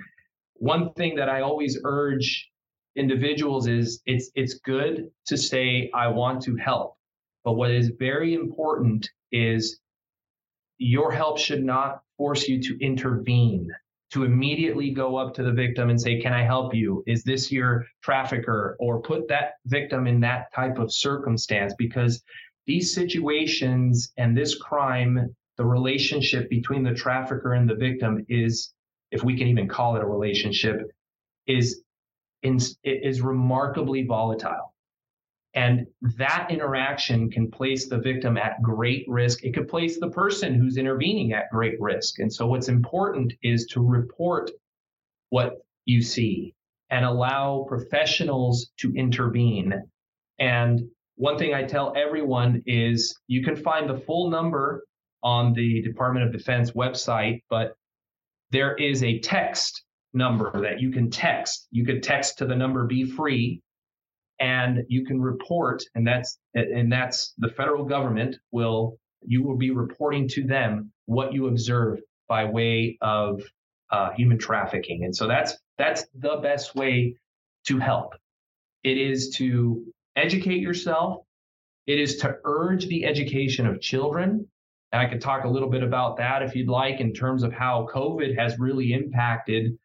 one 0.55 0.93
thing 0.93 1.15
that 1.15 1.29
I 1.29 1.41
always 1.41 1.79
urge 1.83 2.49
individuals 2.95 3.67
is 3.67 4.01
it's 4.05 4.29
it's 4.35 4.55
good 4.55 5.09
to 5.27 5.37
say 5.37 5.89
I 5.93 6.07
want 6.07 6.43
to 6.43 6.55
help. 6.57 6.95
But 7.43 7.53
what 7.53 7.71
is 7.71 7.91
very 7.97 8.33
important 8.33 9.09
is 9.31 9.79
your 10.77 11.11
help 11.11 11.37
should 11.39 11.63
not 11.63 12.01
force 12.17 12.47
you 12.47 12.61
to 12.61 12.77
intervene, 12.83 13.69
to 14.11 14.23
immediately 14.23 14.91
go 14.91 15.17
up 15.17 15.33
to 15.35 15.43
the 15.43 15.51
victim 15.51 15.89
and 15.89 15.99
say, 15.99 16.19
Can 16.19 16.33
I 16.33 16.43
help 16.43 16.73
you? 16.73 17.03
Is 17.07 17.23
this 17.23 17.51
your 17.51 17.85
trafficker? 18.01 18.75
Or 18.79 19.01
put 19.01 19.27
that 19.27 19.53
victim 19.65 20.07
in 20.07 20.19
that 20.21 20.53
type 20.53 20.79
of 20.79 20.93
circumstance 20.93 21.73
because 21.77 22.23
these 22.65 22.93
situations 22.93 24.11
and 24.17 24.35
this 24.35 24.55
crime, 24.55 25.35
the 25.57 25.65
relationship 25.65 26.49
between 26.49 26.83
the 26.83 26.93
trafficker 26.93 27.53
and 27.53 27.69
the 27.69 27.75
victim 27.75 28.25
is, 28.29 28.73
if 29.11 29.23
we 29.23 29.37
can 29.37 29.47
even 29.47 29.67
call 29.67 29.95
it 29.95 30.03
a 30.03 30.07
relationship, 30.07 30.91
is 31.47 31.83
is 32.41 33.21
remarkably 33.21 34.05
volatile. 34.05 34.68
And 35.55 35.87
that 36.17 36.47
interaction 36.51 37.31
can 37.31 37.49
place 37.49 37.89
the 37.89 37.97
victim 37.97 38.37
at 38.37 38.61
great 38.61 39.05
risk. 39.07 39.43
It 39.43 39.53
could 39.53 39.67
place 39.67 39.99
the 39.99 40.11
person 40.11 40.53
who's 40.53 40.77
intervening 40.77 41.33
at 41.33 41.49
great 41.49 41.79
risk. 41.81 42.19
And 42.19 42.31
so, 42.31 42.45
what's 42.45 42.69
important 42.69 43.33
is 43.41 43.65
to 43.67 43.81
report 43.81 44.51
what 45.29 45.57
you 45.85 46.01
see 46.01 46.53
and 46.91 47.03
allow 47.03 47.65
professionals 47.67 48.71
to 48.77 48.93
intervene. 48.93 49.73
And 50.39 50.81
one 51.15 51.37
thing 51.37 51.53
I 51.53 51.63
tell 51.63 51.93
everyone 51.95 52.61
is 52.65 53.17
you 53.27 53.43
can 53.43 53.55
find 53.55 53.89
the 53.89 53.99
full 53.99 54.29
number 54.29 54.83
on 55.23 55.53
the 55.53 55.81
Department 55.81 56.25
of 56.25 56.31
Defense 56.31 56.71
website, 56.71 57.41
but 57.49 57.73
there 58.51 58.75
is 58.75 59.03
a 59.03 59.19
text 59.19 59.83
number 60.13 60.61
that 60.61 60.79
you 60.79 60.91
can 60.91 61.09
text. 61.09 61.67
You 61.71 61.85
could 61.85 62.03
text 62.03 62.37
to 62.37 62.45
the 62.45 62.55
number 62.55 62.85
be 62.85 63.03
free 63.03 63.61
and 64.39 64.83
you 64.87 65.05
can 65.05 65.21
report 65.21 65.83
and 65.95 66.07
that's 66.07 66.39
and 66.53 66.91
that's 66.91 67.33
the 67.37 67.49
federal 67.49 67.83
government 67.83 68.37
will 68.51 68.97
you 69.25 69.43
will 69.43 69.57
be 69.57 69.71
reporting 69.71 70.27
to 70.29 70.43
them 70.43 70.91
what 71.05 71.33
you 71.33 71.47
observe 71.47 71.99
by 72.27 72.45
way 72.45 72.97
of 73.01 73.41
uh, 73.91 74.11
human 74.11 74.37
trafficking. 74.37 75.03
And 75.03 75.15
so 75.15 75.27
that's 75.27 75.57
that's 75.77 76.05
the 76.15 76.37
best 76.37 76.75
way 76.75 77.15
to 77.67 77.79
help. 77.79 78.13
It 78.83 78.97
is 78.97 79.35
to 79.37 79.83
educate 80.15 80.61
yourself. 80.61 81.23
It 81.87 81.99
is 81.99 82.17
to 82.17 82.37
urge 82.43 82.87
the 82.87 83.05
education 83.05 83.65
of 83.65 83.81
children. 83.81 84.47
And 84.91 85.01
i 85.01 85.05
could 85.05 85.21
talk 85.21 85.43
a 85.43 85.47
little 85.47 85.69
bit 85.69 85.83
about 85.83 86.17
that 86.17 86.41
if 86.41 86.55
you'd 86.55 86.67
like 86.67 86.99
in 86.99 87.13
terms 87.13 87.43
of 87.43 87.53
how 87.53 87.87
covid 87.93 88.35
has 88.37 88.57
really 88.57 88.93
impacted 88.93 89.77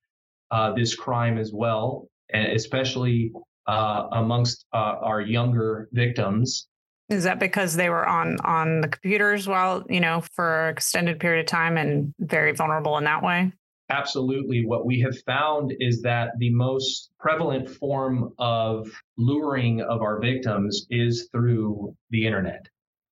uh, 0.50 0.72
this 0.72 0.94
crime 0.94 1.36
as 1.36 1.52
well, 1.52 2.08
and 2.32 2.52
especially 2.52 3.32
uh, 3.66 4.08
amongst 4.12 4.66
uh, 4.72 4.96
our 5.02 5.20
younger 5.20 5.88
victims. 5.92 6.68
Is 7.10 7.24
that 7.24 7.38
because 7.38 7.74
they 7.74 7.90
were 7.90 8.06
on 8.06 8.38
on 8.44 8.80
the 8.80 8.88
computers 8.88 9.46
while 9.46 9.84
you 9.88 10.00
know 10.00 10.22
for 10.34 10.68
an 10.68 10.72
extended 10.72 11.20
period 11.20 11.40
of 11.40 11.46
time 11.46 11.76
and 11.76 12.14
very 12.18 12.52
vulnerable 12.52 12.96
in 12.98 13.04
that 13.04 13.22
way? 13.22 13.52
Absolutely. 13.90 14.64
What 14.64 14.86
we 14.86 15.00
have 15.00 15.18
found 15.26 15.74
is 15.78 16.00
that 16.02 16.30
the 16.38 16.50
most 16.50 17.10
prevalent 17.20 17.68
form 17.68 18.32
of 18.38 18.90
luring 19.18 19.82
of 19.82 20.00
our 20.00 20.18
victims 20.20 20.86
is 20.88 21.28
through 21.30 21.94
the 22.08 22.26
internet. 22.26 22.66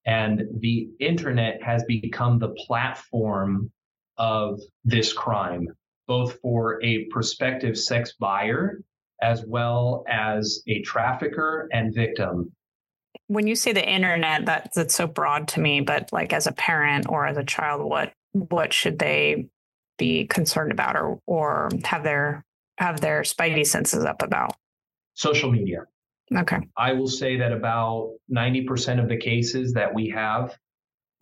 And 0.07 0.45
the 0.61 0.89
internet 0.99 1.63
has 1.63 1.85
become 1.85 2.39
the 2.39 2.55
platform 2.67 3.71
of 4.17 4.61
this 4.85 5.13
crime 5.13 5.69
both 6.07 6.39
for 6.41 6.83
a 6.85 7.05
prospective 7.07 7.79
sex 7.79 8.13
buyer 8.19 8.83
as 9.23 9.45
well 9.47 10.05
as 10.09 10.63
a 10.67 10.83
trafficker 10.83 11.69
and 11.73 11.95
victim. 11.95 12.53
When 13.29 13.47
you 13.47 13.55
say 13.55 13.73
the 13.73 13.89
internet, 13.89 14.47
that, 14.47 14.73
that's 14.75 14.95
so 14.95 15.07
broad 15.07 15.49
to 15.49 15.61
me, 15.61 15.81
but 15.81 16.13
like 16.13 16.33
as 16.33 16.47
a 16.47 16.53
parent 16.53 17.07
or 17.09 17.27
as 17.27 17.37
a 17.37 17.45
child, 17.45 17.89
what 17.89 18.13
what 18.33 18.73
should 18.73 18.99
they 18.99 19.49
be 19.99 20.27
concerned 20.27 20.73
about 20.73 20.97
or 20.97 21.21
or 21.27 21.71
have 21.85 22.03
their 22.03 22.45
have 22.79 23.01
their 23.01 23.23
spidey 23.23 23.67
senses 23.67 24.05
up 24.05 24.23
about? 24.23 24.55
Social 25.15 25.51
media. 25.51 25.85
Okay. 26.35 26.59
I 26.79 26.95
will 26.95 27.09
say 27.09 27.37
that 27.37 27.53
about 27.53 28.15
90% 28.35 29.03
of 29.03 29.09
the 29.09 29.19
cases 29.19 29.75
that 29.75 29.93
we 29.93 30.09
have 30.09 30.57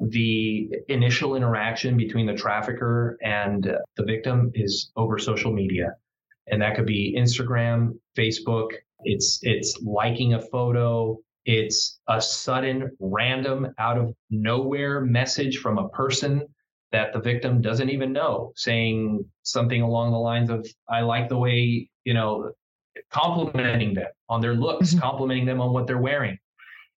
the 0.01 0.71
initial 0.89 1.35
interaction 1.35 1.97
between 1.97 2.27
the 2.27 2.35
trafficker 2.35 3.19
and 3.23 3.65
the 3.97 4.05
victim 4.05 4.51
is 4.55 4.93
over 4.97 5.19
social 5.19 5.53
media 5.53 5.95
and 6.49 6.61
that 6.63 6.75
could 6.77 6.87
be 6.87 7.15
instagram 7.19 7.93
facebook. 8.17 8.71
It's 9.03 9.39
it's 9.43 9.79
liking 9.83 10.35
a 10.35 10.41
photo. 10.41 11.19
It's 11.47 12.01
a 12.07 12.21
sudden 12.21 12.91
random 13.01 13.73
out 13.79 13.97
of 13.97 14.15
nowhere 14.29 15.01
message 15.01 15.59
from 15.59 15.79
a 15.79 15.89
person 15.89 16.47
that 16.93 17.13
the 17.13 17.21
victim 17.21 17.63
doesn't 17.63 17.89
even 17.89 18.13
know 18.13 18.53
saying 18.57 19.25
something 19.43 19.81
along 19.81 20.11
the 20.11 20.19
lines 20.19 20.51
of 20.51 20.67
i 20.89 21.01
like 21.01 21.29
the 21.29 21.39
way 21.39 21.89
you 22.05 22.13
know 22.13 22.51
complimenting 23.11 23.95
them 23.95 24.09
on 24.29 24.41
their 24.41 24.55
looks 24.55 24.91
mm-hmm. 24.91 25.01
complimenting 25.01 25.47
them 25.47 25.61
on 25.61 25.73
what 25.73 25.87
they're 25.87 25.99
wearing. 25.99 26.39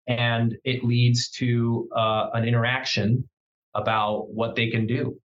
And 0.08 0.56
it 0.64 0.84
leads 0.84 1.30
to 1.32 1.88
uh, 1.96 2.30
an 2.34 2.46
interaction 2.46 3.28
about 3.76 4.30
what 4.30 4.56
they 4.56 4.70
can 4.70 4.88
do 4.88 5.18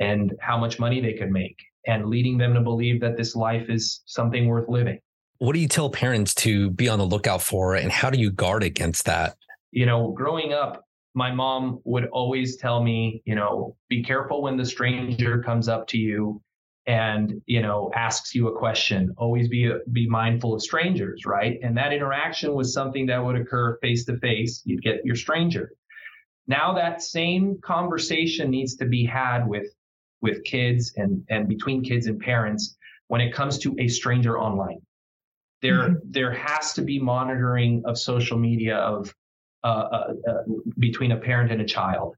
and 0.00 0.34
how 0.40 0.58
much 0.58 0.78
money 0.78 1.00
they 1.00 1.14
can 1.14 1.32
make 1.32 1.56
and 1.86 2.06
leading 2.06 2.38
them 2.38 2.54
to 2.54 2.60
believe 2.60 3.00
that 3.00 3.16
this 3.16 3.36
life 3.36 3.68
is 3.68 4.02
something 4.06 4.46
worth 4.46 4.68
living. 4.68 4.98
What 5.38 5.52
do 5.52 5.60
you 5.60 5.68
tell 5.68 5.90
parents 5.90 6.34
to 6.36 6.70
be 6.70 6.88
on 6.88 6.98
the 6.98 7.04
lookout 7.04 7.42
for 7.42 7.74
and 7.74 7.92
how 7.92 8.10
do 8.10 8.18
you 8.18 8.30
guard 8.30 8.62
against 8.62 9.04
that? 9.04 9.36
You 9.70 9.86
know, 9.86 10.12
growing 10.12 10.52
up, 10.52 10.84
my 11.14 11.32
mom 11.32 11.80
would 11.84 12.06
always 12.06 12.56
tell 12.56 12.82
me, 12.82 13.22
you 13.24 13.34
know, 13.34 13.76
be 13.88 14.02
careful 14.02 14.42
when 14.42 14.56
the 14.56 14.64
stranger 14.64 15.42
comes 15.42 15.68
up 15.68 15.86
to 15.88 15.98
you 15.98 16.42
and 16.86 17.42
you 17.46 17.60
know 17.60 17.90
asks 17.94 18.34
you 18.34 18.48
a 18.48 18.56
question 18.56 19.12
always 19.18 19.48
be 19.48 19.70
be 19.92 20.08
mindful 20.08 20.54
of 20.54 20.62
strangers 20.62 21.26
right 21.26 21.58
and 21.62 21.76
that 21.76 21.92
interaction 21.92 22.54
was 22.54 22.72
something 22.72 23.06
that 23.06 23.22
would 23.24 23.34
occur 23.34 23.76
face 23.82 24.04
to 24.04 24.16
face 24.18 24.62
you'd 24.64 24.82
get 24.82 25.04
your 25.04 25.16
stranger 25.16 25.72
now 26.46 26.72
that 26.74 27.02
same 27.02 27.58
conversation 27.60 28.50
needs 28.50 28.76
to 28.76 28.86
be 28.86 29.04
had 29.04 29.46
with 29.48 29.66
with 30.26 30.42
kids 30.44 30.92
and 30.96 31.24
and 31.30 31.48
between 31.48 31.78
kids 31.90 32.06
and 32.08 32.18
parents 32.20 32.76
when 33.06 33.20
it 33.20 33.32
comes 33.32 33.58
to 33.58 33.74
a 33.78 33.86
stranger 33.88 34.34
online 34.46 34.80
there 35.62 35.82
mm-hmm. 35.88 36.10
there 36.10 36.32
has 36.32 36.72
to 36.74 36.82
be 36.82 36.98
monitoring 36.98 37.82
of 37.86 37.96
social 37.98 38.38
media 38.38 38.76
of 38.76 39.14
uh, 39.64 39.88
uh, 39.98 40.12
uh, 40.30 40.42
between 40.78 41.12
a 41.12 41.16
parent 41.16 41.50
and 41.50 41.60
a 41.60 41.64
child 41.64 42.14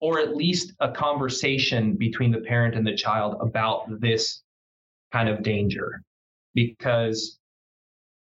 or 0.00 0.18
at 0.20 0.36
least 0.36 0.72
a 0.80 0.90
conversation 0.90 1.94
between 1.96 2.30
the 2.30 2.40
parent 2.40 2.74
and 2.74 2.86
the 2.86 2.94
child 2.94 3.36
about 3.40 3.82
this 4.00 4.42
kind 5.12 5.28
of 5.28 5.42
danger 5.42 6.02
because 6.54 7.38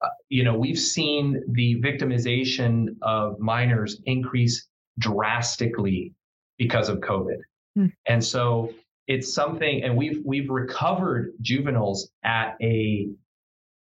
uh, 0.01 0.15
you 0.29 0.43
know 0.43 0.55
we've 0.57 0.83
seen 0.98 1.41
the 1.53 1.79
victimization 1.81 2.95
of 3.01 3.39
minors 3.39 4.01
increase 4.05 4.67
drastically 5.00 6.13
because 6.57 6.89
of 6.89 6.98
covid 7.00 7.39
hmm. 7.75 7.88
and 8.07 8.24
so 8.24 8.71
it's 9.09 9.33
something 9.33 9.83
and 9.83 9.97
we've 9.97 10.21
we've 10.23 10.49
recovered 10.51 11.33
juveniles 11.41 12.11
at 12.23 12.55
a 12.61 13.09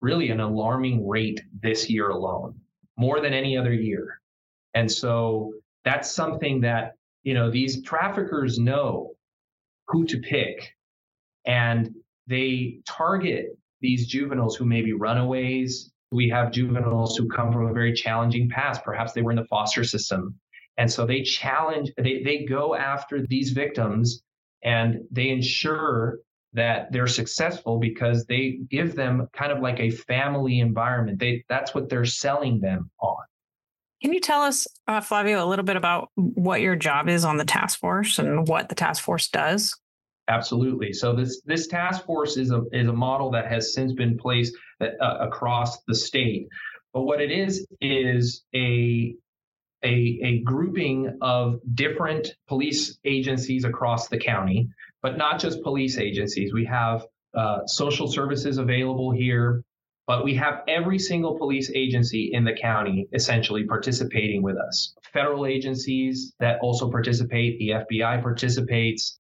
really 0.02 0.28
an 0.28 0.38
alarming 0.38 1.08
rate 1.08 1.40
this 1.62 1.88
year 1.88 2.10
alone 2.10 2.54
more 2.98 3.20
than 3.20 3.32
any 3.32 3.56
other 3.56 3.72
year. 3.72 4.20
And 4.74 4.90
so 4.90 5.54
that's 5.82 6.10
something 6.10 6.60
that 6.60 6.92
you 7.22 7.32
know 7.32 7.50
these 7.50 7.82
traffickers 7.82 8.58
know 8.58 9.12
who 9.88 10.04
to 10.04 10.18
pick. 10.18 10.74
And 11.46 11.94
they 12.26 12.80
target 12.86 13.58
these 13.80 14.06
juveniles 14.06 14.56
who 14.56 14.66
may 14.66 14.82
be 14.82 14.92
runaways. 14.92 15.90
We 16.12 16.28
have 16.28 16.52
juveniles 16.52 17.16
who 17.16 17.28
come 17.28 17.50
from 17.50 17.66
a 17.66 17.72
very 17.72 17.94
challenging 17.94 18.50
past. 18.50 18.84
Perhaps 18.84 19.12
they 19.12 19.22
were 19.22 19.30
in 19.30 19.36
the 19.38 19.46
foster 19.46 19.84
system. 19.84 20.38
And 20.76 20.90
so 20.90 21.06
they 21.06 21.22
challenge 21.22 21.92
they, 21.96 22.22
they 22.22 22.44
go 22.44 22.74
after 22.74 23.26
these 23.26 23.52
victims 23.52 24.22
and 24.64 25.00
they 25.10 25.28
ensure 25.28 26.18
that 26.52 26.90
they're 26.92 27.06
successful 27.06 27.78
because 27.78 28.24
they 28.26 28.60
give 28.70 28.94
them 28.94 29.28
kind 29.32 29.52
of 29.52 29.60
like 29.60 29.80
a 29.80 29.90
family 29.90 30.60
environment 30.60 31.18
they 31.18 31.44
that's 31.48 31.74
what 31.74 31.88
they're 31.88 32.04
selling 32.04 32.60
them 32.60 32.90
on 33.00 33.22
can 34.04 34.12
you 34.12 34.20
tell 34.20 34.42
us, 34.42 34.66
uh, 34.86 35.00
Flavio, 35.00 35.42
a 35.42 35.48
little 35.48 35.64
bit 35.64 35.76
about 35.76 36.10
what 36.14 36.60
your 36.60 36.76
job 36.76 37.08
is 37.08 37.24
on 37.24 37.38
the 37.38 37.44
task 37.46 37.78
force 37.78 38.18
and 38.18 38.46
what 38.46 38.68
the 38.68 38.74
task 38.74 39.02
force 39.02 39.30
does? 39.30 39.74
Absolutely. 40.28 40.92
So 40.92 41.14
this 41.14 41.40
this 41.46 41.68
task 41.68 42.04
force 42.04 42.36
is 42.36 42.50
a 42.50 42.64
is 42.72 42.86
a 42.86 42.92
model 42.92 43.30
that 43.30 43.46
has 43.46 43.72
since 43.72 43.94
been 43.94 44.18
placed 44.18 44.54
uh, 44.82 44.86
across 45.00 45.82
the 45.84 45.94
state. 45.94 46.48
But 46.92 47.04
what 47.04 47.22
it 47.22 47.30
is 47.30 47.66
is 47.80 48.44
a 48.54 49.14
a, 49.84 50.20
a 50.22 50.38
grouping 50.40 51.16
of 51.20 51.60
different 51.74 52.34
police 52.48 52.98
agencies 53.04 53.64
across 53.64 54.08
the 54.08 54.18
county, 54.18 54.68
but 55.02 55.16
not 55.16 55.38
just 55.38 55.62
police 55.62 55.98
agencies. 55.98 56.52
We 56.52 56.64
have 56.64 57.06
uh, 57.34 57.66
social 57.66 58.08
services 58.08 58.58
available 58.58 59.12
here. 59.12 59.62
But 60.06 60.22
we 60.22 60.34
have 60.34 60.64
every 60.68 60.98
single 60.98 61.38
police 61.38 61.70
agency 61.74 62.30
in 62.34 62.44
the 62.44 62.52
county 62.52 63.08
essentially 63.14 63.64
participating 63.64 64.42
with 64.42 64.58
us. 64.58 64.94
Federal 65.14 65.46
agencies 65.46 66.34
that 66.40 66.58
also 66.60 66.90
participate, 66.90 67.58
the 67.58 67.70
FBI 67.70 68.22
participates, 68.22 69.18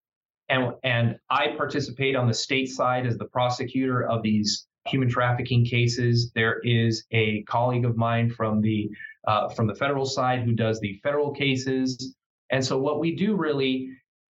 and, 0.50 0.74
and 0.82 1.16
I 1.30 1.54
participate 1.56 2.16
on 2.16 2.28
the 2.28 2.34
state 2.34 2.68
side 2.68 3.06
as 3.06 3.16
the 3.16 3.24
prosecutor 3.24 4.06
of 4.06 4.22
these 4.22 4.66
human 4.88 5.08
trafficking 5.08 5.64
cases. 5.64 6.30
There 6.34 6.60
is 6.62 7.04
a 7.10 7.42
colleague 7.44 7.84
of 7.84 7.96
mine 7.96 8.30
from 8.30 8.60
the 8.60 8.90
uh, 9.26 9.48
from 9.48 9.66
the 9.66 9.74
federal 9.74 10.04
side 10.04 10.42
who 10.42 10.52
does 10.52 10.80
the 10.80 11.00
federal 11.02 11.32
cases. 11.32 12.14
And 12.50 12.64
so 12.64 12.78
what 12.78 13.00
we 13.00 13.16
do 13.16 13.36
really 13.36 13.88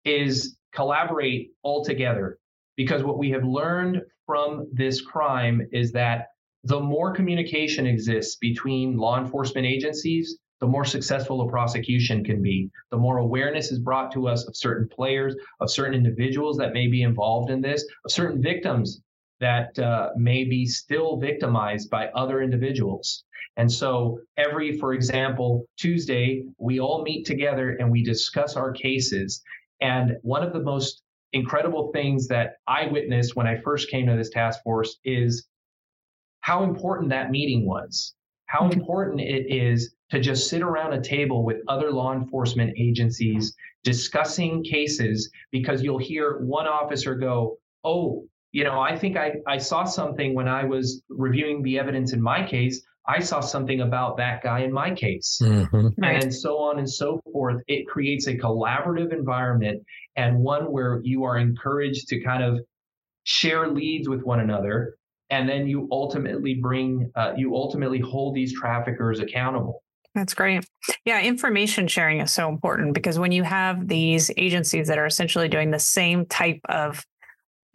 is 0.05 0.57
collaborate 0.75 1.53
all 1.63 1.85
together 1.85 2.39
because 2.77 3.05
what 3.05 3.19
we 3.19 3.31
have 3.31 3.45
learned 3.45 4.03
from 4.27 4.69
this 4.73 5.01
crime 5.01 5.67
is 5.73 5.93
that 5.93 6.27
the 6.65 6.81
more 6.81 7.13
communication 7.15 7.87
exists 7.87 8.37
between 8.37 8.97
law 8.97 9.19
enforcement 9.19 9.67
agencies, 9.67 10.39
the 10.61 10.67
more 10.67 10.85
successful 10.85 11.41
a 11.41 11.49
prosecution 11.49 12.25
can 12.25 12.43
be. 12.43 12.69
The 12.91 12.99
more 12.99 13.19
awareness 13.19 13.71
is 13.71 13.79
brought 13.79 14.13
to 14.13 14.29
us 14.29 14.47
of 14.47 14.57
certain 14.57 14.89
players, 14.89 15.37
of 15.61 15.71
certain 15.71 15.95
individuals 15.95 16.57
that 16.59 16.75
may 16.75 16.89
be 16.89 17.03
involved 17.03 17.51
in 17.51 17.61
this, 17.61 17.85
of 18.05 18.11
certain 18.11 18.43
victims 18.43 19.01
that 19.41 19.79
uh, 19.79 20.11
may 20.17 20.45
be 20.45 20.67
still 20.67 21.17
victimized 21.17 21.91
by 21.91 22.09
other 22.09 22.43
individuals. 22.43 23.25
And 23.57 23.71
so, 23.71 24.21
every, 24.37 24.79
for 24.79 24.95
example, 24.95 25.67
Tuesday, 25.77 26.45
we 26.59 26.79
all 26.79 27.03
meet 27.03 27.27
together 27.27 27.77
and 27.79 27.91
we 27.91 28.03
discuss 28.03 28.57
our 28.57 28.73
cases. 28.73 29.43
And 29.81 30.17
one 30.23 30.43
of 30.43 30.53
the 30.53 30.63
most 30.63 31.03
incredible 31.33 31.91
things 31.93 32.29
that 32.29 32.57
I 32.67 32.87
witnessed 32.87 33.37
when 33.37 33.47
I 33.47 33.61
first 33.61 33.91
came 33.91 34.07
to 34.07 34.17
this 34.17 34.31
task 34.31 34.63
force 34.63 34.99
is 35.05 35.47
how 36.41 36.65
important 36.65 37.11
that 37.11 37.31
meeting 37.31 37.67
was, 37.67 38.15
how 38.47 38.69
important 38.69 39.21
it 39.21 39.53
is 39.53 39.95
to 40.11 40.21
just 40.21 40.49
sit 40.49 40.63
around 40.63 40.93
a 40.93 41.01
table 41.01 41.45
with 41.45 41.59
other 41.69 41.93
law 41.93 42.13
enforcement 42.13 42.75
agencies 42.79 43.55
discussing 43.85 44.63
cases 44.65 45.31
because 45.51 45.83
you'll 45.83 45.99
hear 45.99 46.39
one 46.41 46.67
officer 46.67 47.15
go, 47.15 47.59
Oh, 47.85 48.27
you 48.53 48.65
know, 48.65 48.81
I 48.81 48.99
think 48.99 49.17
I, 49.17 49.35
I 49.47 49.59
saw 49.59 49.85
something 49.85 50.35
when 50.35 50.49
I 50.49 50.65
was 50.65 51.03
reviewing 51.09 51.63
the 51.63 51.79
evidence 51.79 52.13
in 52.13 52.21
my 52.21 52.47
case. 52.47 52.83
I 53.07 53.21
saw 53.21 53.41
something 53.41 53.81
about 53.81 54.17
that 54.19 54.43
guy 54.43 54.61
in 54.61 54.73
my 54.73 54.93
case. 54.93 55.41
Mm-hmm. 55.43 55.89
Right. 55.99 56.23
And 56.23 56.35
so 56.35 56.59
on 56.59 56.79
and 56.79 56.89
so 56.89 57.21
forth. 57.33 57.63
It 57.67 57.87
creates 57.89 58.27
a 58.27 58.37
collaborative 58.37 59.13
environment 59.13 59.83
and 60.17 60.39
one 60.39 60.71
where 60.71 61.01
you 61.03 61.25
are 61.25 61.39
encouraged 61.39 62.09
to 62.09 62.21
kind 62.23 62.43
of 62.43 62.61
share 63.25 63.69
leads 63.69 64.09
with 64.09 64.23
one 64.23 64.41
another 64.41 64.97
and 65.31 65.49
then 65.49 65.67
you 65.67 65.89
ultimately 65.93 66.55
bring 66.55 67.11
uh, 67.15 67.33
you 67.37 67.55
ultimately 67.55 68.01
hold 68.01 68.35
these 68.35 68.59
traffickers 68.59 69.21
accountable 69.21 69.83
that's 70.15 70.35
great. 70.35 70.67
Yeah, 71.05 71.23
information 71.23 71.87
sharing 71.87 72.21
is 72.21 72.33
so 72.33 72.49
important 72.49 72.95
because 72.95 73.17
when 73.17 73.31
you 73.31 73.45
have 73.45 73.87
these 73.87 74.29
agencies 74.37 74.89
that 74.89 74.99
are 74.99 75.07
essentially 75.07 75.49
doing 75.49 75.71
the 75.71 75.79
same 75.79 76.27
type 76.27 76.59
of 76.69 77.05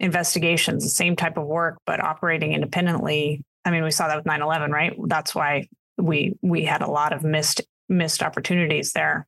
investigations, 0.00 0.84
the 0.84 0.90
same 0.90 1.16
type 1.16 1.36
of 1.36 1.46
work, 1.46 1.78
but 1.86 2.00
operating 2.00 2.52
independently. 2.52 3.42
I 3.64 3.70
mean, 3.70 3.84
we 3.84 3.90
saw 3.90 4.08
that 4.08 4.16
with 4.16 4.26
9-11, 4.26 4.70
right? 4.70 4.94
That's 5.06 5.34
why 5.34 5.68
we 5.98 6.36
we 6.42 6.64
had 6.64 6.82
a 6.82 6.90
lot 6.90 7.12
of 7.12 7.24
missed 7.24 7.62
missed 7.88 8.22
opportunities 8.22 8.92
there. 8.92 9.26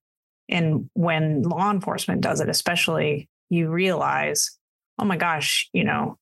And 0.48 0.88
when 0.94 1.42
law 1.42 1.70
enforcement 1.70 2.20
does 2.20 2.40
it, 2.40 2.48
especially, 2.48 3.28
you 3.50 3.70
realize, 3.70 4.58
oh 4.98 5.04
my 5.04 5.16
gosh, 5.16 5.68
you 5.72 5.84
know, 5.84 6.16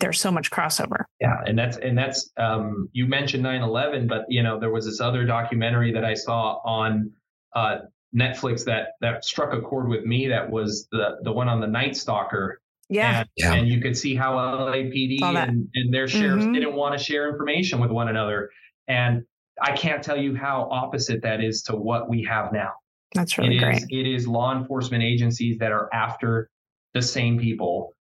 there's 0.00 0.20
so 0.20 0.30
much 0.30 0.50
crossover. 0.50 1.04
Yeah, 1.20 1.40
and 1.46 1.58
that's 1.58 1.76
and 1.76 1.96
that's 1.96 2.30
um, 2.36 2.88
you 2.92 3.06
mentioned 3.06 3.44
9/11, 3.44 4.08
but 4.08 4.24
you 4.28 4.42
know 4.42 4.58
there 4.58 4.70
was 4.70 4.86
this 4.86 5.00
other 5.00 5.24
documentary 5.24 5.92
that 5.92 6.04
I 6.04 6.14
saw 6.14 6.60
on 6.64 7.12
uh, 7.54 7.78
Netflix 8.14 8.64
that 8.64 8.92
that 9.00 9.24
struck 9.24 9.52
a 9.52 9.60
chord 9.60 9.88
with 9.88 10.04
me. 10.04 10.26
That 10.28 10.50
was 10.50 10.88
the 10.90 11.18
the 11.22 11.32
one 11.32 11.48
on 11.48 11.60
the 11.60 11.66
Night 11.66 11.96
Stalker. 11.96 12.60
Yeah. 12.88 13.20
And, 13.20 13.28
yeah. 13.36 13.52
and 13.54 13.68
you 13.68 13.80
could 13.80 13.96
see 13.96 14.14
how 14.14 14.34
LAPD 14.34 15.22
and, 15.22 15.68
and 15.74 15.94
their 15.94 16.08
sheriffs 16.08 16.44
mm-hmm. 16.44 16.52
didn't 16.52 16.74
want 16.74 16.96
to 16.96 17.02
share 17.02 17.28
information 17.28 17.80
with 17.80 17.90
one 17.90 18.08
another. 18.08 18.50
And 18.88 19.22
I 19.62 19.72
can't 19.72 20.02
tell 20.02 20.16
you 20.16 20.34
how 20.34 20.68
opposite 20.70 21.22
that 21.22 21.42
is 21.42 21.62
to 21.64 21.76
what 21.76 22.08
we 22.08 22.24
have 22.24 22.52
now. 22.52 22.72
That's 23.14 23.38
really 23.38 23.56
it 23.56 23.60
great. 23.60 23.76
Is, 23.76 23.86
it 23.90 24.06
is 24.06 24.26
law 24.26 24.56
enforcement 24.56 25.02
agencies 25.02 25.58
that 25.58 25.72
are 25.72 25.88
after 25.92 26.50
the 26.92 27.02
same 27.02 27.38
people 27.38 27.92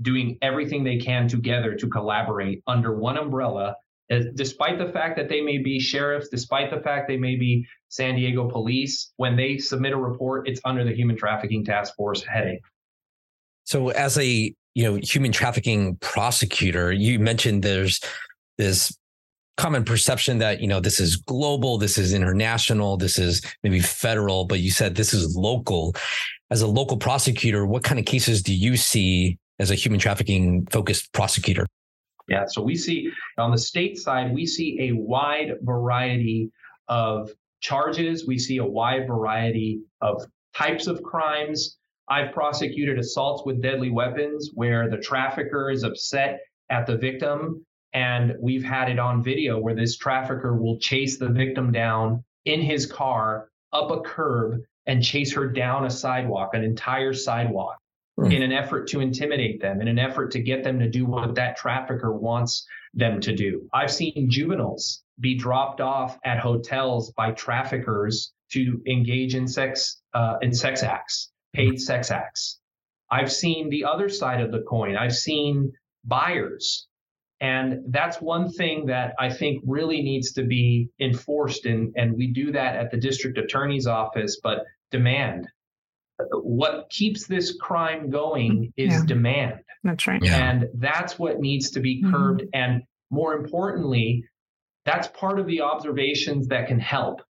doing 0.00 0.38
everything 0.42 0.82
they 0.82 0.98
can 0.98 1.28
together 1.28 1.74
to 1.76 1.88
collaborate 1.88 2.62
under 2.66 2.96
one 2.96 3.16
umbrella, 3.18 3.76
despite 4.34 4.78
the 4.78 4.90
fact 4.92 5.16
that 5.16 5.28
they 5.28 5.40
may 5.40 5.58
be 5.58 5.78
sheriffs, 5.78 6.28
despite 6.28 6.70
the 6.70 6.80
fact 6.80 7.08
they 7.08 7.16
may 7.16 7.36
be 7.36 7.64
San 7.88 8.16
Diego 8.16 8.48
police, 8.48 9.12
when 9.16 9.36
they 9.36 9.58
submit 9.58 9.92
a 9.92 9.96
report, 9.96 10.48
it's 10.48 10.60
under 10.64 10.84
the 10.84 10.94
Human 10.94 11.16
Trafficking 11.16 11.64
Task 11.64 11.94
Force 11.94 12.24
heading. 12.24 12.58
So, 13.72 13.88
as 13.88 14.18
a 14.18 14.54
you 14.74 14.84
know 14.84 15.00
human 15.02 15.32
trafficking 15.32 15.96
prosecutor, 16.02 16.92
you 16.92 17.18
mentioned 17.18 17.62
there's 17.62 18.02
this 18.58 18.94
common 19.56 19.82
perception 19.82 20.36
that 20.38 20.60
you 20.60 20.66
know 20.66 20.78
this 20.78 21.00
is 21.00 21.16
global, 21.16 21.78
this 21.78 21.96
is 21.96 22.12
international, 22.12 22.98
this 22.98 23.18
is 23.18 23.40
maybe 23.62 23.80
federal, 23.80 24.44
but 24.44 24.60
you 24.60 24.70
said 24.70 24.94
this 24.94 25.14
is 25.14 25.34
local. 25.34 25.94
As 26.50 26.60
a 26.60 26.66
local 26.66 26.98
prosecutor, 26.98 27.64
what 27.64 27.82
kind 27.82 27.98
of 27.98 28.04
cases 28.04 28.42
do 28.42 28.54
you 28.54 28.76
see 28.76 29.38
as 29.58 29.70
a 29.70 29.74
human 29.74 29.98
trafficking 29.98 30.66
focused 30.66 31.10
prosecutor? 31.14 31.66
Yeah, 32.28 32.44
so 32.46 32.60
we 32.60 32.76
see 32.76 33.10
on 33.38 33.52
the 33.52 33.58
state 33.58 33.96
side, 33.96 34.34
we 34.34 34.44
see 34.44 34.76
a 34.82 34.92
wide 34.92 35.54
variety 35.62 36.50
of 36.88 37.30
charges. 37.62 38.26
We 38.26 38.38
see 38.38 38.58
a 38.58 38.66
wide 38.66 39.06
variety 39.06 39.80
of 40.02 40.26
types 40.54 40.88
of 40.88 41.02
crimes. 41.02 41.78
I've 42.08 42.32
prosecuted 42.32 42.98
assaults 42.98 43.44
with 43.44 43.62
deadly 43.62 43.90
weapons 43.90 44.50
where 44.54 44.90
the 44.90 44.98
trafficker 44.98 45.70
is 45.70 45.82
upset 45.82 46.40
at 46.70 46.86
the 46.86 46.96
victim. 46.96 47.64
And 47.94 48.34
we've 48.40 48.64
had 48.64 48.88
it 48.88 48.98
on 48.98 49.22
video 49.22 49.58
where 49.58 49.74
this 49.74 49.96
trafficker 49.96 50.56
will 50.56 50.78
chase 50.78 51.18
the 51.18 51.28
victim 51.28 51.72
down 51.72 52.24
in 52.44 52.60
his 52.60 52.86
car 52.86 53.48
up 53.72 53.90
a 53.90 54.00
curb 54.00 54.60
and 54.86 55.02
chase 55.02 55.32
her 55.34 55.46
down 55.46 55.84
a 55.84 55.90
sidewalk, 55.90 56.54
an 56.54 56.64
entire 56.64 57.12
sidewalk 57.12 57.76
in 58.18 58.42
an 58.42 58.52
effort 58.52 58.88
to 58.88 59.00
intimidate 59.00 59.60
them, 59.60 59.80
in 59.80 59.88
an 59.88 59.98
effort 59.98 60.30
to 60.32 60.40
get 60.40 60.62
them 60.62 60.78
to 60.78 60.88
do 60.88 61.06
what 61.06 61.34
that 61.34 61.56
trafficker 61.56 62.12
wants 62.12 62.66
them 62.94 63.20
to 63.20 63.34
do. 63.34 63.68
I've 63.72 63.90
seen 63.90 64.28
juveniles 64.30 65.02
be 65.18 65.34
dropped 65.34 65.80
off 65.80 66.18
at 66.24 66.38
hotels 66.38 67.12
by 67.12 67.32
traffickers 67.32 68.32
to 68.52 68.80
engage 68.86 69.34
in 69.34 69.48
sex 69.48 70.02
uh, 70.14 70.36
in 70.42 70.52
sex 70.52 70.82
acts, 70.82 71.31
paid 71.54 71.80
sex 71.80 72.10
acts. 72.10 72.58
I've 73.10 73.30
seen 73.30 73.68
the 73.68 73.84
other 73.84 74.08
side 74.08 74.40
of 74.40 74.52
the 74.52 74.62
coin. 74.62 74.96
I've 74.96 75.14
seen 75.14 75.72
buyers. 76.04 76.86
And 77.40 77.80
that's 77.88 78.20
one 78.20 78.50
thing 78.50 78.86
that 78.86 79.14
I 79.18 79.28
think 79.28 79.62
really 79.66 80.00
needs 80.00 80.32
to 80.34 80.44
be 80.44 80.88
enforced. 81.00 81.66
And, 81.66 81.92
and 81.96 82.16
we 82.16 82.28
do 82.32 82.52
that 82.52 82.76
at 82.76 82.90
the 82.90 82.96
district 82.96 83.36
attorney's 83.36 83.86
office, 83.86 84.38
but 84.42 84.60
demand. 84.90 85.48
What 86.30 86.88
keeps 86.88 87.26
this 87.26 87.56
crime 87.60 88.10
going 88.10 88.72
is 88.76 88.92
yeah. 88.92 89.02
demand. 89.06 89.54
That's 89.82 90.06
right. 90.06 90.22
Yeah. 90.22 90.36
And 90.36 90.66
that's 90.78 91.18
what 91.18 91.40
needs 91.40 91.70
to 91.72 91.80
be 91.80 92.00
mm-hmm. 92.00 92.14
curbed. 92.14 92.42
Mm-hmm. 92.42 92.60
And 92.62 92.82
more 93.10 93.34
importantly, 93.34 94.24
that's 94.84 95.08
part 95.08 95.40
of 95.40 95.46
the 95.46 95.62
observations 95.62 96.46
that 96.48 96.68
can 96.68 96.78
help. 96.78 97.22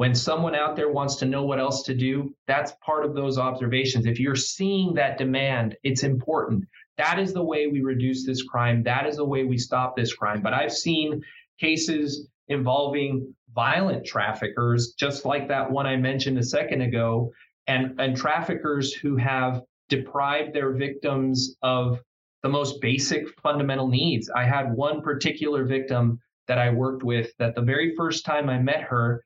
When 0.00 0.14
someone 0.14 0.54
out 0.54 0.76
there 0.76 0.90
wants 0.90 1.16
to 1.16 1.26
know 1.26 1.44
what 1.44 1.60
else 1.60 1.82
to 1.82 1.94
do, 1.94 2.34
that's 2.46 2.72
part 2.82 3.04
of 3.04 3.14
those 3.14 3.36
observations. 3.36 4.06
If 4.06 4.18
you're 4.18 4.34
seeing 4.34 4.94
that 4.94 5.18
demand, 5.18 5.76
it's 5.82 6.04
important. 6.04 6.64
That 6.96 7.18
is 7.18 7.34
the 7.34 7.44
way 7.44 7.66
we 7.66 7.82
reduce 7.82 8.24
this 8.24 8.42
crime. 8.42 8.82
That 8.84 9.06
is 9.06 9.16
the 9.16 9.26
way 9.26 9.44
we 9.44 9.58
stop 9.58 9.94
this 9.94 10.14
crime. 10.14 10.40
But 10.40 10.54
I've 10.54 10.72
seen 10.72 11.20
cases 11.60 12.30
involving 12.48 13.34
violent 13.54 14.06
traffickers, 14.06 14.94
just 14.98 15.26
like 15.26 15.48
that 15.48 15.70
one 15.70 15.86
I 15.86 15.96
mentioned 15.96 16.38
a 16.38 16.44
second 16.44 16.80
ago, 16.80 17.30
and, 17.66 18.00
and 18.00 18.16
traffickers 18.16 18.94
who 18.94 19.16
have 19.16 19.60
deprived 19.90 20.54
their 20.54 20.72
victims 20.72 21.56
of 21.60 22.00
the 22.42 22.48
most 22.48 22.80
basic 22.80 23.28
fundamental 23.42 23.88
needs. 23.88 24.30
I 24.30 24.44
had 24.44 24.72
one 24.72 25.02
particular 25.02 25.66
victim 25.66 26.20
that 26.48 26.56
I 26.56 26.70
worked 26.70 27.02
with 27.02 27.36
that 27.38 27.54
the 27.54 27.60
very 27.60 27.94
first 27.96 28.24
time 28.24 28.48
I 28.48 28.58
met 28.58 28.80
her, 28.84 29.22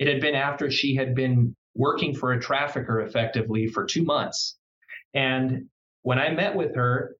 it 0.00 0.08
had 0.08 0.20
been 0.20 0.34
after 0.34 0.70
she 0.70 0.96
had 0.96 1.14
been 1.14 1.54
working 1.74 2.14
for 2.14 2.32
a 2.32 2.40
trafficker 2.40 3.02
effectively 3.02 3.66
for 3.68 3.84
two 3.84 4.02
months. 4.02 4.56
And 5.12 5.66
when 6.02 6.18
I 6.18 6.30
met 6.30 6.56
with 6.56 6.74
her, 6.74 7.16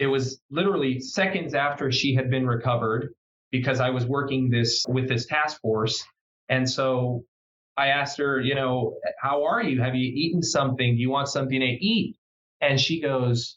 it 0.00 0.08
was 0.08 0.40
literally 0.50 0.98
seconds 0.98 1.54
after 1.54 1.92
she 1.92 2.14
had 2.14 2.28
been 2.28 2.46
recovered 2.46 3.14
because 3.52 3.78
I 3.78 3.90
was 3.90 4.06
working 4.06 4.50
this 4.50 4.84
with 4.88 5.08
this 5.08 5.26
task 5.26 5.60
force. 5.60 6.04
And 6.48 6.68
so 6.68 7.24
I 7.76 7.88
asked 7.88 8.18
her, 8.18 8.40
you 8.40 8.56
know, 8.56 8.96
how 9.22 9.44
are 9.44 9.62
you? 9.62 9.80
Have 9.80 9.94
you 9.94 10.12
eaten 10.12 10.42
something? 10.42 10.96
Do 10.96 11.00
you 11.00 11.10
want 11.10 11.28
something 11.28 11.60
to 11.60 11.66
eat? 11.66 12.16
And 12.60 12.80
she 12.80 13.00
goes, 13.00 13.56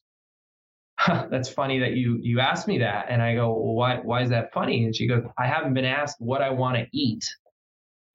huh, 1.00 1.26
that's 1.32 1.50
funny 1.50 1.80
that 1.80 1.94
you 1.94 2.20
you 2.22 2.40
asked 2.40 2.68
me 2.68 2.78
that. 2.80 3.08
And 3.10 3.20
I 3.20 3.34
go, 3.34 3.50
well, 3.50 3.74
why 3.74 3.96
why 3.98 4.22
is 4.22 4.30
that 4.30 4.54
funny? 4.54 4.86
And 4.86 4.96
she 4.96 5.08
goes, 5.08 5.24
I 5.40 5.48
haven't 5.48 5.74
been 5.74 5.86
asked 5.86 6.18
what 6.20 6.44
I 6.44 6.52
want 6.52 6.78
to 6.78 6.86
eat 6.94 7.26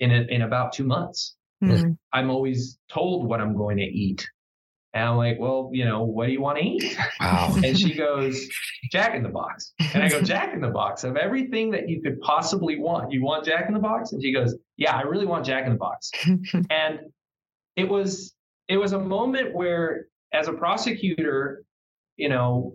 in 0.00 0.11
a, 0.11 0.22
in 0.28 0.42
about 0.42 0.72
two 0.72 0.84
months. 0.84 1.37
Mm-hmm. 1.62 1.92
I'm 2.12 2.30
always 2.30 2.78
told 2.88 3.28
what 3.28 3.40
I'm 3.40 3.56
going 3.56 3.78
to 3.78 3.84
eat. 3.84 4.28
And 4.94 5.04
I'm 5.04 5.16
like, 5.16 5.38
well, 5.38 5.70
you 5.72 5.84
know, 5.84 6.02
what 6.02 6.26
do 6.26 6.32
you 6.32 6.40
want 6.40 6.58
to 6.58 6.64
eat? 6.64 6.96
Wow. 7.20 7.54
and 7.62 7.78
she 7.78 7.94
goes, 7.94 8.48
Jack 8.90 9.14
in 9.14 9.22
the 9.22 9.28
Box. 9.28 9.72
And 9.92 10.02
I 10.02 10.08
go, 10.08 10.20
Jack 10.22 10.54
in 10.54 10.61
the 10.61 10.70
Box 10.70 11.04
of 11.04 11.16
everything 11.16 11.70
that 11.72 11.88
you 11.88 12.00
could 12.00 12.20
possibly 12.20 12.78
want. 12.78 13.12
You 13.12 13.22
want 13.22 13.44
Jack 13.44 13.66
in 13.68 13.74
the 13.74 13.80
Box? 13.80 14.12
And 14.12 14.22
she 14.22 14.32
goes, 14.32 14.56
Yeah, 14.76 14.96
I 14.96 15.02
really 15.02 15.26
want 15.26 15.44
Jack 15.44 15.66
in 15.66 15.72
the 15.72 15.78
Box. 15.78 16.11
and 16.70 17.00
it 17.76 17.88
was 17.88 18.34
it 18.68 18.76
was 18.76 18.92
a 18.92 18.98
moment 18.98 19.54
where, 19.54 20.06
as 20.32 20.48
a 20.48 20.52
prosecutor, 20.52 21.64
you 22.16 22.28
know, 22.28 22.74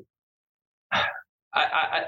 I, 0.92 1.04
I, 1.54 1.64
I 1.64 2.04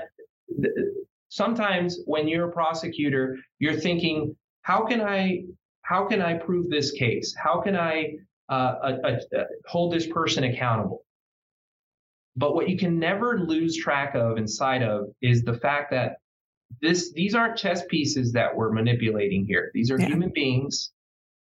sometimes 1.30 2.00
when 2.06 2.28
you're 2.28 2.50
a 2.50 2.52
prosecutor, 2.52 3.38
you're 3.60 3.80
thinking, 3.80 4.36
how 4.66 4.86
can 4.86 5.02
I 5.02 5.46
how 5.84 6.08
can 6.08 6.22
I 6.22 6.34
prove 6.34 6.70
this 6.70 6.92
case? 6.92 7.36
How 7.38 7.62
can 7.62 7.76
I 7.76 8.16
uh, 8.48 8.98
uh, 9.04 9.20
uh, 9.36 9.44
hold 9.66 9.92
this 9.92 10.06
person 10.06 10.44
accountable. 10.44 11.04
But 12.36 12.54
what 12.54 12.70
you 12.70 12.78
can 12.78 13.00
never 13.00 13.40
lose 13.40 13.76
track 13.76 14.14
of 14.14 14.38
inside 14.38 14.84
of 14.84 15.08
is 15.22 15.44
the 15.44 15.56
fact 15.56 15.90
that 15.92 16.18
this 16.80 17.12
these 17.14 17.34
aren't 17.34 17.58
chess 17.58 17.84
pieces 17.90 18.34
that 18.34 18.56
we're 18.56 18.72
manipulating 18.72 19.46
here. 19.48 19.72
These 19.74 19.90
are 19.90 20.00
yeah. 20.00 20.08
human 20.08 20.32
beings. 20.34 20.92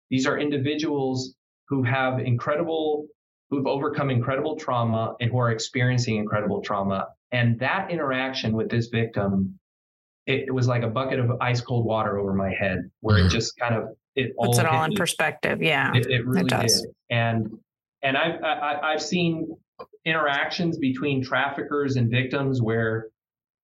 These 0.10 0.26
are 0.26 0.40
individuals 0.40 1.34
who 1.68 1.84
have 1.84 2.20
incredible 2.20 3.08
who've 3.50 3.68
overcome 3.68 4.10
incredible 4.10 4.56
trauma 4.56 5.16
and 5.20 5.30
who 5.30 5.38
are 5.40 5.52
experiencing 5.52 6.16
incredible 6.16 6.62
trauma. 6.62 7.08
And 7.34 7.60
that 7.60 7.92
interaction 7.92 8.54
with 8.54 8.70
this 8.70 8.88
victim, 8.88 9.60
it, 10.28 10.46
it 10.48 10.52
was 10.52 10.68
like 10.68 10.84
a 10.84 10.88
bucket 10.88 11.20
of 11.20 11.32
ice 11.42 11.62
cold 11.62 11.86
water 11.86 12.20
over 12.20 12.34
my 12.34 12.54
head, 12.54 12.90
where 13.00 13.18
mm-hmm. 13.18 13.28
it 13.28 13.32
just 13.32 13.58
kind 13.58 13.76
of 13.76 13.90
it 14.16 14.36
puts 14.38 14.60
all 14.60 14.66
it 14.66 14.68
all 14.68 14.84
in 14.84 14.94
perspective. 14.94 15.62
Yeah, 15.62 15.92
it, 15.96 16.06
it 16.08 16.26
really 16.26 16.42
it 16.42 16.50
does. 16.50 16.82
Did. 16.82 16.92
And 17.10 17.60
and 18.04 18.18
I've 18.18 18.44
I, 18.44 18.50
have 18.50 18.84
i 18.84 18.92
have 18.92 19.02
seen 19.02 19.56
interactions 20.06 20.78
between 20.78 21.24
traffickers 21.24 21.96
and 21.96 22.12
victims 22.12 22.62
where 22.62 23.08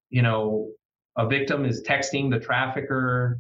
you 0.10 0.21
know 0.21 0.69
a 1.17 1.28
victim 1.28 1.65
is 1.65 1.84
texting 1.84 2.32
the 2.32 2.39
trafficker 2.39 3.39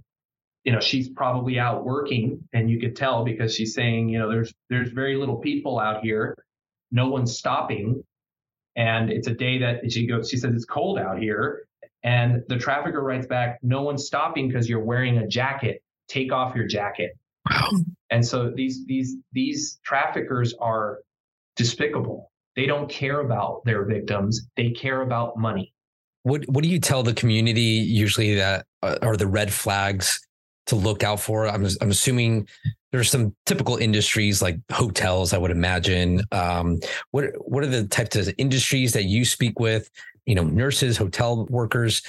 you 0.63 0.71
know 0.71 0.79
she's 0.79 1.09
probably 1.09 1.59
out 1.59 1.83
working 1.83 2.47
and 2.53 2.69
you 2.69 2.79
could 2.79 2.95
tell 2.95 3.23
because 3.25 3.53
she's 3.53 3.73
saying 3.73 4.09
you 4.09 4.19
know 4.19 4.29
there's 4.29 4.53
there's 4.69 4.89
very 4.91 5.17
little 5.17 5.37
people 5.37 5.79
out 5.79 6.01
here 6.01 6.35
no 6.91 7.09
one's 7.09 7.37
stopping 7.37 8.01
and 8.75 9.11
it's 9.11 9.27
a 9.27 9.33
day 9.33 9.59
that 9.59 9.91
she 9.91 10.07
goes 10.07 10.29
she 10.29 10.37
says 10.37 10.53
it's 10.55 10.65
cold 10.65 10.97
out 10.97 11.19
here 11.19 11.67
and 12.03 12.43
the 12.47 12.57
trafficker 12.57 13.01
writes 13.01 13.27
back 13.27 13.59
no 13.61 13.81
one's 13.81 14.05
stopping 14.05 14.47
because 14.47 14.67
you're 14.67 14.83
wearing 14.83 15.19
a 15.19 15.27
jacket 15.27 15.81
take 16.07 16.31
off 16.31 16.55
your 16.55 16.67
jacket. 16.67 17.17
Wow. 17.49 17.69
And 18.09 18.25
so 18.25 18.51
these 18.55 18.85
these 18.85 19.15
these 19.31 19.79
traffickers 19.83 20.53
are 20.59 20.99
despicable. 21.55 22.31
They 22.55 22.65
don't 22.65 22.89
care 22.89 23.21
about 23.21 23.65
their 23.65 23.85
victims. 23.85 24.47
They 24.55 24.69
care 24.71 25.01
about 25.01 25.37
money. 25.37 25.73
What 26.23 26.43
what 26.47 26.63
do 26.63 26.69
you 26.69 26.79
tell 26.79 27.03
the 27.03 27.13
community 27.13 27.61
usually 27.61 28.35
that 28.35 28.65
uh, 28.81 28.97
are 29.01 29.17
the 29.17 29.27
red 29.27 29.51
flags 29.51 30.25
to 30.67 30.75
look 30.75 31.03
out 31.03 31.19
for? 31.19 31.47
I'm 31.47 31.67
I'm 31.81 31.89
assuming 31.89 32.47
there's 32.91 33.09
some 33.09 33.35
typical 33.47 33.77
industries 33.77 34.41
like 34.41 34.59
hotels. 34.71 35.33
I 35.33 35.37
would 35.39 35.51
imagine. 35.51 36.21
Um, 36.31 36.79
what 37.11 37.25
what 37.39 37.63
are 37.63 37.67
the 37.67 37.87
types 37.87 38.15
of 38.15 38.33
industries 38.37 38.93
that 38.93 39.05
you 39.05 39.25
speak 39.25 39.59
with? 39.59 39.89
You 40.25 40.35
know, 40.35 40.43
nurses, 40.43 40.97
hotel 40.97 41.45
workers. 41.49 42.01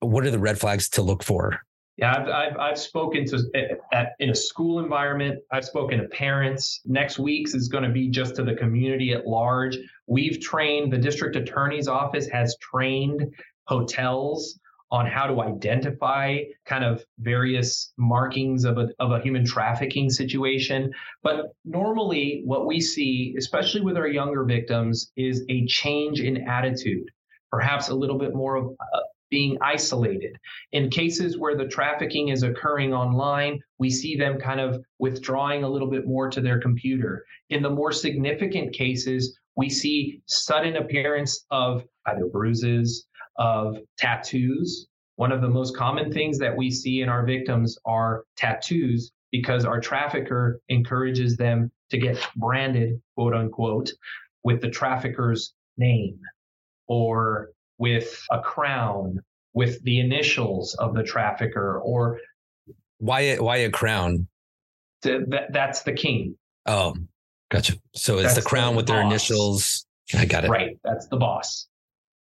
What 0.00 0.24
are 0.24 0.30
the 0.30 0.38
red 0.38 0.58
flags 0.58 0.88
to 0.90 1.02
look 1.02 1.22
for? 1.22 1.60
Yeah, 1.96 2.14
I've, 2.16 2.28
I've, 2.28 2.56
I've 2.58 2.78
spoken 2.78 3.24
to 3.26 3.42
eh, 3.54 3.74
at, 3.92 4.12
in 4.20 4.30
a 4.30 4.34
school 4.34 4.78
environment. 4.78 5.40
I've 5.50 5.64
spoken 5.64 5.98
to 5.98 6.08
parents. 6.08 6.80
Next 6.84 7.18
week's 7.18 7.54
is 7.54 7.66
going 7.66 7.82
to 7.82 7.90
be 7.90 8.08
just 8.08 8.36
to 8.36 8.44
the 8.44 8.54
community 8.54 9.12
at 9.12 9.26
large. 9.26 9.76
We've 10.06 10.40
trained 10.40 10.92
the 10.92 10.98
district 10.98 11.34
attorney's 11.34 11.88
office 11.88 12.28
has 12.28 12.56
trained 12.60 13.26
hotels 13.66 14.60
on 14.90 15.06
how 15.06 15.26
to 15.26 15.42
identify 15.42 16.38
kind 16.64 16.84
of 16.84 17.04
various 17.18 17.92
markings 17.98 18.64
of 18.64 18.78
a, 18.78 18.88
of 18.98 19.10
a 19.10 19.20
human 19.20 19.44
trafficking 19.44 20.08
situation. 20.08 20.90
But 21.22 21.52
normally, 21.64 22.42
what 22.44 22.66
we 22.66 22.80
see, 22.80 23.34
especially 23.36 23.82
with 23.82 23.96
our 23.96 24.08
younger 24.08 24.44
victims, 24.44 25.12
is 25.16 25.44
a 25.48 25.66
change 25.66 26.20
in 26.20 26.48
attitude, 26.48 27.10
perhaps 27.50 27.88
a 27.88 27.94
little 27.94 28.18
bit 28.18 28.34
more 28.34 28.56
of 28.56 28.66
uh, 28.66 29.00
being 29.30 29.58
isolated. 29.60 30.36
In 30.72 30.90
cases 30.90 31.38
where 31.38 31.56
the 31.56 31.66
trafficking 31.66 32.28
is 32.28 32.42
occurring 32.42 32.94
online, 32.94 33.60
we 33.78 33.90
see 33.90 34.16
them 34.16 34.38
kind 34.38 34.60
of 34.60 34.82
withdrawing 34.98 35.64
a 35.64 35.68
little 35.68 35.90
bit 35.90 36.06
more 36.06 36.30
to 36.30 36.40
their 36.40 36.60
computer. 36.60 37.24
In 37.50 37.62
the 37.62 37.70
more 37.70 37.92
significant 37.92 38.72
cases, 38.72 39.38
we 39.56 39.68
see 39.68 40.22
sudden 40.26 40.76
appearance 40.76 41.44
of 41.50 41.84
either 42.06 42.26
bruises, 42.26 43.06
of 43.36 43.76
tattoos. 43.96 44.86
One 45.16 45.32
of 45.32 45.42
the 45.42 45.48
most 45.48 45.76
common 45.76 46.12
things 46.12 46.38
that 46.38 46.56
we 46.56 46.70
see 46.70 47.02
in 47.02 47.08
our 47.08 47.26
victims 47.26 47.76
are 47.84 48.24
tattoos 48.36 49.10
because 49.30 49.64
our 49.64 49.80
trafficker 49.80 50.60
encourages 50.68 51.36
them 51.36 51.70
to 51.90 51.98
get 51.98 52.18
branded, 52.36 53.00
quote 53.16 53.34
unquote, 53.34 53.90
with 54.44 54.60
the 54.60 54.70
trafficker's 54.70 55.54
name 55.76 56.18
or 56.88 57.50
with 57.78 58.20
a 58.30 58.40
crown, 58.40 59.20
with 59.54 59.82
the 59.84 60.00
initials 60.00 60.74
of 60.74 60.94
the 60.94 61.02
trafficker, 61.02 61.78
or 61.78 62.18
why 62.98 63.36
why 63.36 63.58
a 63.58 63.70
crown? 63.70 64.26
To, 65.02 65.24
that, 65.28 65.52
that's 65.52 65.82
the 65.82 65.92
king. 65.92 66.36
Oh, 66.66 66.96
gotcha. 67.50 67.74
So 67.94 68.14
it's 68.14 68.34
that's 68.34 68.34
the 68.34 68.42
crown 68.42 68.72
the 68.72 68.78
with 68.78 68.86
boss. 68.86 68.94
their 68.94 69.02
initials. 69.02 69.86
I 70.14 70.24
got 70.24 70.44
it. 70.44 70.50
Right. 70.50 70.76
That's 70.82 71.06
the 71.06 71.16
boss. 71.16 71.68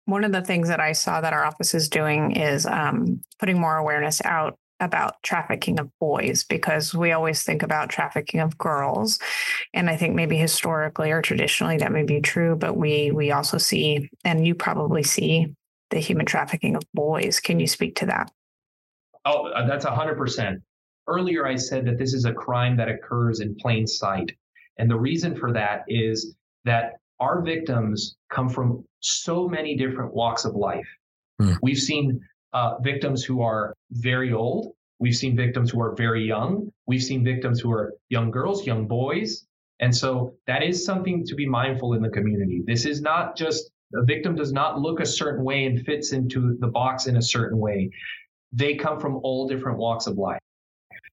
One 0.06 0.24
of 0.24 0.32
the 0.32 0.42
things 0.42 0.70
that 0.70 0.80
I 0.80 0.92
saw 0.92 1.20
that 1.22 1.34
our 1.34 1.44
office 1.44 1.74
is 1.74 1.90
doing 1.90 2.34
is 2.34 2.66
um, 2.66 3.22
putting 3.40 3.60
more 3.60 3.78
awareness 3.78 4.22
out 4.24 4.58
about 4.80 5.22
trafficking 5.24 5.80
of 5.80 5.90
boys 6.00 6.44
because 6.44 6.94
we 6.94 7.12
always 7.12 7.44
think 7.44 7.64
about 7.64 7.90
trafficking 7.90 8.40
of 8.40 8.58
girls. 8.58 9.20
And 9.74 9.90
i 9.90 9.96
think 9.96 10.16
maybe 10.16 10.38
historically 10.38 11.12
or 11.12 11.22
traditionally 11.22 11.78
that 11.78 11.92
may 11.92 12.04
be 12.04 12.22
true 12.22 12.56
but 12.56 12.78
we 12.78 13.12
we 13.12 13.32
also 13.32 13.58
see 13.58 14.10
and 14.24 14.46
you 14.46 14.56
probably 14.56 15.04
see 15.04 15.54
the 15.90 16.00
human 16.00 16.26
trafficking 16.26 16.76
of 16.76 16.84
boys. 16.94 17.40
Can 17.40 17.60
you 17.60 17.68
speak 17.68 17.96
to 17.98 18.06
that? 18.08 18.32
Oh 19.26 19.48
uh, 19.48 19.68
that's 19.68 19.86
100% 19.86 20.58
earlier 21.10 21.48
i 21.48 21.56
said 21.56 21.86
that 21.86 21.98
this 21.98 22.14
is 22.14 22.26
a 22.26 22.34
crime 22.34 22.76
that 22.78 22.90
occurs 22.90 23.40
in 23.40 23.56
plain 23.56 23.88
sight. 23.88 24.32
And 24.78 24.92
the 24.92 25.00
reason 25.00 25.36
for 25.36 25.52
that 25.54 25.84
is 25.88 26.36
that 26.66 26.94
our 27.20 27.42
victims 27.42 28.16
come 28.30 28.50
from 28.50 28.84
so 29.00 29.48
many 29.48 29.76
different 29.76 30.14
walks 30.14 30.46
of 30.46 30.56
life. 30.56 30.88
Hmm. 31.40 31.54
We've 31.62 31.78
seen 31.78 32.20
uh, 32.54 32.78
victims 32.82 33.24
who 33.24 33.42
are 33.42 33.74
very 33.92 34.34
old. 34.34 34.74
We've 35.00 35.16
seen 35.16 35.36
victims 35.36 35.72
who 35.72 35.82
are 35.82 35.96
very 35.96 36.26
young. 36.26 36.72
We've 36.88 37.04
seen 37.04 37.24
victims 37.24 37.60
who 37.60 37.72
are 37.72 37.94
young 38.10 38.32
girls, 38.32 38.66
young 38.66 38.88
boys. 38.88 39.46
And 39.80 39.96
so 39.96 40.34
that 40.48 40.64
is 40.64 40.84
something 40.84 41.24
to 41.26 41.36
be 41.36 41.48
mindful 41.48 41.94
in 41.94 42.02
the 42.02 42.10
community. 42.10 42.64
This 42.66 42.86
is 42.86 43.02
not 43.02 43.38
just 43.38 43.70
a 43.94 44.04
victim 44.04 44.36
does 44.36 44.52
not 44.52 44.80
look 44.80 45.00
a 45.00 45.06
certain 45.06 45.46
way 45.46 45.66
and 45.66 45.86
fits 45.86 46.12
into 46.12 46.58
the 46.60 46.68
box 46.68 47.08
in 47.08 47.18
a 47.18 47.22
certain 47.22 47.58
way. 47.58 47.90
They 48.52 48.76
come 48.76 49.00
from 49.00 49.18
all 49.24 49.48
different 49.48 49.78
walks 49.78 50.08
of 50.08 50.18
life. 50.18 50.42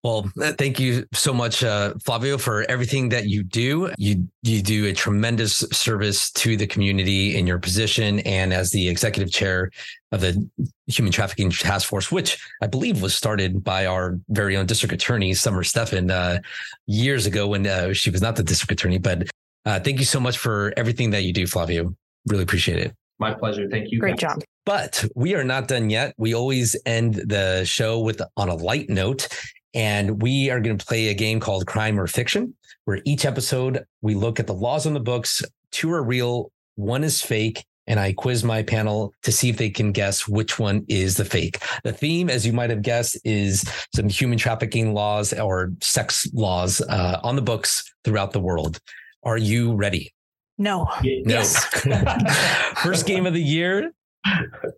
Well, 0.05 0.31
thank 0.37 0.79
you 0.79 1.07
so 1.15 1.33
much, 1.33 1.65
uh, 1.65 1.95
Flavio, 2.05 2.37
for 2.37 2.71
everything 2.71 3.09
that 3.09 3.27
you 3.27 3.43
do. 3.43 3.91
You 3.97 4.29
you 4.43 4.61
do 4.61 4.85
a 4.85 4.93
tremendous 4.93 5.61
service 5.73 6.31
to 6.33 6.59
the 6.59 6.67
community 6.67 7.39
in 7.39 7.47
your 7.47 7.59
position 7.59 8.19
and 8.21 8.53
as 8.53 8.71
the 8.71 8.87
executive 8.87 9.33
chair 9.33 9.71
of 10.13 10.21
the 10.21 10.47
Human 10.89 11.11
Trafficking 11.11 11.51
Task 11.51 11.89
Force, 11.89 12.13
which 12.13 12.39
I 12.61 12.67
believe 12.67 13.01
was 13.01 13.15
started 13.15 13.65
by 13.65 13.87
our 13.87 14.19
very 14.29 14.59
own 14.59 14.67
district 14.67 14.93
attorney, 14.93 15.33
Summer 15.33 15.65
Stephan, 15.65 16.11
uh, 16.11 16.41
years 16.87 17.25
ago 17.25 17.49
when 17.49 17.67
uh, 17.67 17.95
she 17.95 18.11
was 18.11 18.21
not 18.21 18.37
the 18.37 18.43
district 18.43 18.73
attorney. 18.73 18.99
But 18.99 19.31
uh, 19.65 19.81
thank 19.81 20.01
you 20.01 20.05
so 20.05 20.21
much 20.21 20.37
for 20.37 20.75
everything 20.77 21.13
that 21.13 21.23
you 21.23 21.33
do, 21.33 21.47
Flavio. 21.47 21.97
Really 22.27 22.43
appreciate 22.43 22.79
it. 22.79 22.95
My 23.19 23.33
pleasure. 23.33 23.71
Thank 23.71 23.91
you. 23.91 24.01
Great 24.01 24.19
guys. 24.19 24.35
job. 24.35 24.43
But 24.67 25.03
we 25.15 25.35
are 25.35 25.45
not 25.45 25.67
done 25.67 25.89
yet. 25.89 26.13
We 26.19 26.35
always 26.35 26.77
end 26.85 27.15
the 27.15 27.65
show 27.65 28.01
with 28.01 28.21
on 28.37 28.51
a 28.51 28.55
light 28.55 28.91
note. 28.91 29.29
And 29.75 30.23
we 30.23 30.51
are 30.51 30.61
going 30.61 30.79
to 30.79 30.87
play 30.87 31.09
a 31.09 31.15
game 31.15 31.41
called 31.41 31.67
Crime 31.67 31.99
or 31.99 32.07
Fiction, 32.07 32.55
where 32.85 33.01
each 33.05 33.25
episode 33.25 33.85
we 34.03 34.15
look 34.15 34.39
at 34.39 34.47
the 34.47 34.55
laws 34.55 34.87
on 34.87 34.95
the 34.95 35.01
books. 35.01 35.43
Two 35.71 35.93
are 35.93 36.03
real, 36.03 36.51
one 36.77 37.05
is 37.05 37.21
fake. 37.21 37.65
And 37.87 38.01
I 38.01 38.15
quiz 38.15 38.43
my 38.45 38.63
panel 38.63 39.13
to 39.25 39.33
see 39.33 39.51
if 39.51 39.59
they 39.59 39.69
can 39.69 39.93
guess 39.93 40.27
which 40.27 40.59
one 40.59 40.87
is 40.89 41.19
the 41.19 41.25
fake. 41.25 41.59
The 41.83 41.93
theme, 41.93 42.31
as 42.31 42.47
you 42.47 42.53
might 42.55 42.71
have 42.71 42.81
guessed, 42.81 43.19
is 43.25 43.63
some 43.95 44.09
human 44.09 44.39
trafficking 44.39 44.95
laws 44.95 45.35
or 45.35 45.73
sex 45.83 46.27
laws 46.33 46.81
uh, 46.81 47.21
on 47.23 47.37
the 47.37 47.43
books 47.43 47.93
throughout 48.03 48.33
the 48.33 48.41
world. 48.41 48.81
Are 49.23 49.37
you 49.37 49.75
ready? 49.75 50.15
No. 50.57 50.85
No. 51.03 51.03
Yes. 51.03 51.63
First 52.83 53.07
game 53.07 53.27
of 53.27 53.35
the 53.35 53.43
year. 53.43 53.93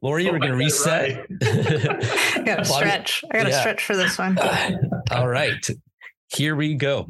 Lori, 0.03 0.29
oh, 0.29 0.33
we're 0.33 0.39
going 0.39 0.53
to 0.53 0.57
reset. 0.57 1.27
I 1.43 2.43
got 2.45 2.57
to 2.57 2.65
stretch. 2.65 3.25
I 3.31 3.39
got 3.39 3.45
to 3.45 3.51
yeah. 3.51 3.61
stretch 3.61 3.85
for 3.85 3.97
this 3.97 4.19
one. 4.19 4.39
All 5.11 5.29
right. 5.29 5.69
Here 6.29 6.57
we 6.57 6.75
go. 6.75 7.09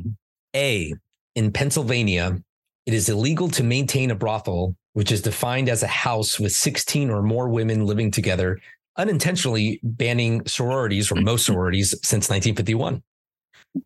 A. 0.54 0.94
In 1.34 1.52
Pennsylvania, 1.52 2.38
it 2.86 2.94
is 2.94 3.08
illegal 3.08 3.48
to 3.50 3.62
maintain 3.62 4.10
a 4.10 4.14
brothel, 4.14 4.76
which 4.92 5.12
is 5.12 5.22
defined 5.22 5.68
as 5.68 5.82
a 5.82 5.88
house 5.88 6.38
with 6.38 6.52
16 6.52 7.10
or 7.10 7.22
more 7.22 7.48
women 7.48 7.86
living 7.86 8.10
together, 8.10 8.58
unintentionally 8.96 9.80
banning 9.82 10.46
sororities 10.46 11.10
or 11.10 11.16
most 11.16 11.46
sororities 11.46 11.90
since 12.02 12.28
1951. 12.30 13.02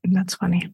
That's 0.05 0.35
funny. 0.35 0.73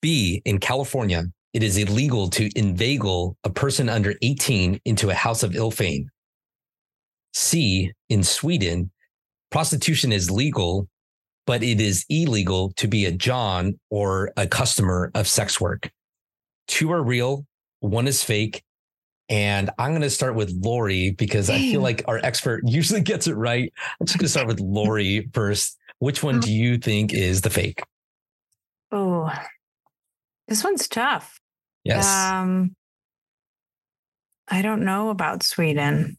B. 0.00 0.42
In 0.44 0.58
California, 0.58 1.24
it 1.52 1.62
is 1.62 1.76
illegal 1.76 2.28
to 2.30 2.50
inveigle 2.56 3.36
a 3.44 3.50
person 3.50 3.88
under 3.88 4.14
18 4.22 4.80
into 4.84 5.10
a 5.10 5.14
house 5.14 5.42
of 5.42 5.56
ill 5.56 5.70
fame. 5.70 6.08
C, 7.32 7.92
in 8.08 8.24
Sweden, 8.24 8.90
prostitution 9.50 10.12
is 10.12 10.30
legal, 10.30 10.88
but 11.46 11.62
it 11.62 11.80
is 11.80 12.04
illegal 12.08 12.72
to 12.76 12.88
be 12.88 13.06
a 13.06 13.12
John 13.12 13.78
or 13.90 14.32
a 14.36 14.46
customer 14.46 15.10
of 15.14 15.26
sex 15.28 15.60
work. 15.60 15.90
Two 16.66 16.92
are 16.92 17.02
real, 17.02 17.46
one 17.80 18.06
is 18.06 18.22
fake. 18.22 18.62
And 19.30 19.68
I'm 19.78 19.90
going 19.90 20.00
to 20.02 20.10
start 20.10 20.34
with 20.34 20.50
Lori 20.62 21.10
because 21.10 21.50
I 21.50 21.58
feel 21.58 21.82
like 21.82 22.02
our 22.08 22.18
expert 22.22 22.62
usually 22.66 23.02
gets 23.02 23.26
it 23.26 23.34
right. 23.34 23.70
I'm 24.00 24.06
just 24.06 24.18
going 24.18 24.24
to 24.24 24.30
start 24.30 24.46
with 24.46 24.60
Lori 24.60 25.28
first. 25.34 25.76
Which 25.98 26.22
one 26.22 26.40
do 26.40 26.50
you 26.52 26.78
think 26.78 27.12
is 27.12 27.42
the 27.42 27.50
fake? 27.50 27.82
Oh, 28.90 29.30
this 30.46 30.64
one's 30.64 30.88
tough. 30.88 31.40
Yes. 31.84 32.06
Um, 32.06 32.74
I 34.48 34.62
don't 34.62 34.84
know 34.84 35.10
about 35.10 35.42
Sweden 35.42 36.16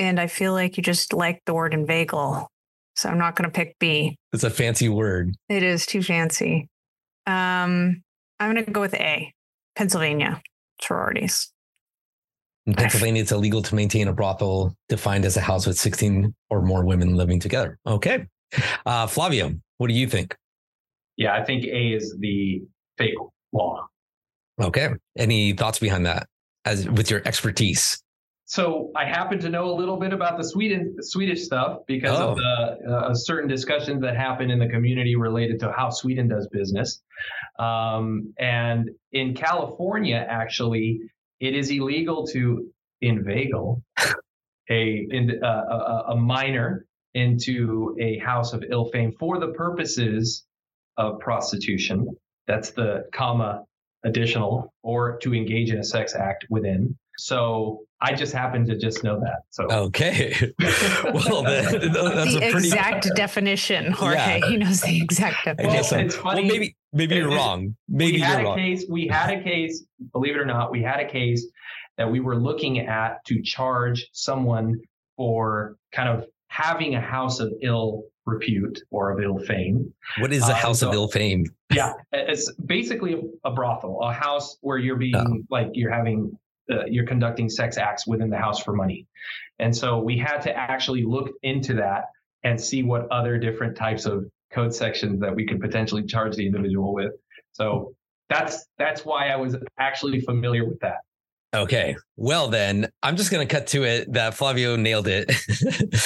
and 0.00 0.18
I 0.18 0.26
feel 0.26 0.52
like 0.52 0.76
you 0.76 0.82
just 0.82 1.12
like 1.12 1.42
the 1.44 1.54
word 1.54 1.74
inveigle. 1.74 2.48
So 2.96 3.08
I'm 3.08 3.18
not 3.18 3.36
going 3.36 3.48
to 3.48 3.54
pick 3.54 3.78
B. 3.78 4.16
It's 4.32 4.42
a 4.42 4.50
fancy 4.50 4.88
word. 4.88 5.34
It 5.48 5.62
is 5.62 5.86
too 5.86 6.02
fancy. 6.02 6.68
Um, 7.26 8.02
I'm 8.40 8.52
going 8.52 8.64
to 8.64 8.70
go 8.70 8.80
with 8.80 8.94
A, 8.94 9.32
Pennsylvania 9.76 10.40
sororities. 10.82 11.52
In 12.66 12.74
Pennsylvania, 12.74 13.22
it's 13.22 13.32
illegal 13.32 13.62
to 13.62 13.74
maintain 13.74 14.08
a 14.08 14.12
brothel 14.12 14.74
defined 14.88 15.24
as 15.24 15.36
a 15.36 15.40
house 15.40 15.66
with 15.66 15.78
16 15.78 16.34
or 16.48 16.62
more 16.62 16.84
women 16.84 17.14
living 17.14 17.38
together. 17.38 17.78
Okay. 17.86 18.26
Uh, 18.86 19.06
Flavio, 19.06 19.54
what 19.78 19.88
do 19.88 19.94
you 19.94 20.06
think? 20.06 20.36
Yeah, 21.16 21.34
I 21.34 21.44
think 21.44 21.64
A 21.64 21.92
is 21.92 22.16
the 22.18 22.62
fake 22.98 23.14
law. 23.52 23.86
Okay. 24.60 24.88
Any 25.16 25.52
thoughts 25.52 25.78
behind 25.78 26.06
that 26.06 26.26
as 26.64 26.88
with 26.88 27.10
your 27.10 27.22
expertise? 27.26 28.02
So 28.50 28.90
I 28.96 29.04
happen 29.04 29.38
to 29.38 29.48
know 29.48 29.70
a 29.70 29.76
little 29.76 29.96
bit 29.96 30.12
about 30.12 30.36
the 30.36 30.42
Sweden 30.42 30.96
Swedish 31.00 31.44
stuff 31.44 31.82
because 31.86 32.18
oh. 32.18 32.30
of 32.30 32.36
the 32.36 32.92
uh, 32.92 33.14
certain 33.14 33.48
discussions 33.48 34.02
that 34.02 34.16
happen 34.16 34.50
in 34.50 34.58
the 34.58 34.66
community 34.66 35.14
related 35.14 35.60
to 35.60 35.70
how 35.70 35.88
Sweden 35.88 36.26
does 36.26 36.48
business. 36.48 37.00
Um, 37.60 38.34
and 38.40 38.90
in 39.12 39.36
California, 39.36 40.26
actually, 40.28 40.98
it 41.38 41.54
is 41.54 41.70
illegal 41.70 42.26
to 42.32 42.68
inveigle 43.00 43.84
a 44.68 45.06
in, 45.08 45.40
uh, 45.44 45.46
a, 45.46 46.04
a 46.08 46.16
minor 46.16 46.86
into 47.14 47.96
a 48.00 48.18
house 48.18 48.52
of 48.52 48.64
ill 48.68 48.86
fame 48.86 49.12
for 49.20 49.38
the 49.38 49.52
purposes 49.52 50.44
of 50.96 51.20
prostitution. 51.20 52.04
That's 52.48 52.70
the 52.70 53.04
comma 53.12 53.62
additional 54.02 54.74
or 54.82 55.18
to 55.18 55.36
engage 55.36 55.70
in 55.70 55.78
a 55.78 55.84
sex 55.84 56.16
act 56.16 56.46
within. 56.50 56.98
So 57.16 57.84
I 58.02 58.14
just 58.14 58.32
happen 58.32 58.66
to 58.66 58.78
just 58.78 59.04
know 59.04 59.20
that. 59.20 59.42
So 59.50 59.64
okay, 59.70 60.52
well, 60.58 61.42
that's 61.42 61.70
the 61.72 62.40
a 62.42 62.50
pretty 62.50 62.68
exact 62.68 63.08
definition, 63.14 63.92
Jorge. 63.92 64.16
Yeah. 64.16 64.48
He 64.48 64.56
knows 64.56 64.80
the 64.80 65.00
exact 65.00 65.44
definition. 65.44 65.74
Well, 65.74 65.84
so. 65.84 65.98
it's 65.98 66.16
funny. 66.16 66.42
Well, 66.42 66.52
maybe 66.52 66.76
maybe 66.92 67.16
you're 67.16 67.28
wrong. 67.28 67.76
Maybe 67.88 68.12
we 68.12 68.20
had 68.20 68.40
a 68.40 68.44
wrong. 68.44 68.56
case. 68.56 68.86
We 68.88 69.06
had 69.06 69.30
a 69.30 69.42
case. 69.42 69.84
Believe 70.12 70.36
it 70.36 70.38
or 70.38 70.46
not, 70.46 70.70
we 70.70 70.82
had 70.82 71.00
a 71.00 71.08
case 71.08 71.46
that 71.98 72.10
we 72.10 72.20
were 72.20 72.36
looking 72.36 72.78
at 72.80 73.22
to 73.26 73.42
charge 73.42 74.08
someone 74.12 74.80
for 75.16 75.76
kind 75.92 76.08
of 76.08 76.24
having 76.48 76.94
a 76.94 77.00
house 77.00 77.38
of 77.40 77.52
ill 77.62 78.04
repute 78.24 78.80
or 78.90 79.10
of 79.10 79.20
ill 79.22 79.38
fame. 79.40 79.92
What 80.18 80.32
is 80.32 80.42
a 80.42 80.52
um, 80.52 80.54
house 80.54 80.80
so, 80.80 80.88
of 80.88 80.94
ill 80.94 81.08
fame? 81.08 81.44
yeah, 81.72 81.92
it's 82.12 82.50
basically 82.64 83.20
a, 83.44 83.50
brothel, 83.50 84.00
a 84.00 84.12
house 84.12 84.56
where 84.62 84.78
you're 84.78 84.96
being 84.96 85.14
oh. 85.16 85.42
like 85.50 85.68
you're 85.74 85.92
having 85.92 86.36
uh, 86.70 86.84
you're 86.86 87.06
conducting 87.06 87.48
sex 87.48 87.76
acts 87.78 88.06
within 88.06 88.30
the 88.30 88.36
house 88.36 88.62
for 88.62 88.72
money. 88.72 89.06
And 89.58 89.76
so 89.76 89.98
we 89.98 90.16
had 90.16 90.38
to 90.40 90.56
actually 90.56 91.04
look 91.04 91.30
into 91.42 91.74
that 91.74 92.04
and 92.44 92.60
see 92.60 92.82
what 92.82 93.10
other 93.10 93.38
different 93.38 93.76
types 93.76 94.06
of 94.06 94.24
code 94.52 94.74
sections 94.74 95.20
that 95.20 95.34
we 95.34 95.46
could 95.46 95.60
potentially 95.60 96.04
charge 96.04 96.36
the 96.36 96.46
individual 96.46 96.94
with. 96.94 97.12
So 97.52 97.94
that's 98.28 98.66
that's 98.78 99.04
why 99.04 99.28
I 99.28 99.36
was 99.36 99.56
actually 99.78 100.20
familiar 100.20 100.64
with 100.64 100.80
that. 100.80 100.98
Okay. 101.52 101.96
Well, 102.16 102.48
then 102.48 102.88
I'm 103.02 103.16
just 103.16 103.32
going 103.32 103.46
to 103.46 103.52
cut 103.52 103.66
to 103.68 103.82
it 103.82 104.12
that 104.12 104.34
Flavio 104.34 104.76
nailed 104.76 105.08
it. 105.08 105.32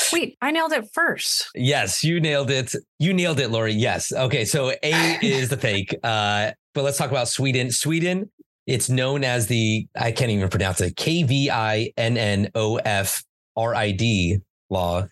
Wait, 0.13 0.39
I 0.41 0.51
nailed 0.51 0.73
it 0.73 0.89
first. 0.95 1.51
Yes, 1.55 2.03
you 2.03 2.19
nailed 2.19 2.51
it. 2.51 2.75
You 2.99 3.13
nailed 3.13 3.41
it, 3.41 3.51
Lori. 3.51 3.75
Yes. 3.75 4.11
Okay. 4.11 4.47
So 4.47 4.71
A 4.71 4.79
is 5.23 5.51
the 5.51 5.59
fake. 5.59 5.95
Uh, 6.03 6.53
but 6.73 6.83
let's 6.83 6.97
talk 6.97 7.11
about 7.11 7.29
Sweden. 7.29 7.71
Sweden 7.71 8.31
it's 8.67 8.89
known 8.89 9.25
as 9.25 9.47
the, 9.47 9.87
I 9.97 10.13
can't 10.13 10.31
even 10.31 10.49
pronounce 10.49 10.81
it, 10.81 10.97
K 10.97 11.23
V 11.23 11.51
I 11.51 11.93
N 11.97 12.17
N 12.17 12.51
O 12.55 12.77
F 12.77 13.23
R 13.57 13.75
I 13.75 13.91
D 13.91 14.39
law, 14.71 15.07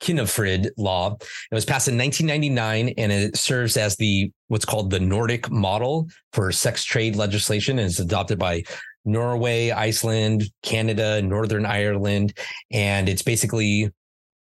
Kvinnofrid 0.00 0.70
law. 0.76 1.16
It 1.20 1.54
was 1.54 1.64
passed 1.64 1.88
in 1.88 1.96
1999 1.96 2.94
and 2.98 3.12
it 3.12 3.36
serves 3.36 3.76
as 3.76 3.96
the 3.96 4.30
what's 4.48 4.64
called 4.64 4.90
the 4.90 5.00
Nordic 5.00 5.50
model 5.50 6.08
for 6.32 6.50
sex 6.52 6.84
trade 6.84 7.16
legislation 7.16 7.78
and 7.78 7.86
it's 7.86 8.00
adopted 8.00 8.38
by 8.38 8.64
Norway, 9.04 9.70
Iceland, 9.70 10.44
Canada, 10.62 11.22
Northern 11.22 11.66
Ireland. 11.66 12.36
And 12.70 13.08
it's 13.08 13.22
basically 13.22 13.90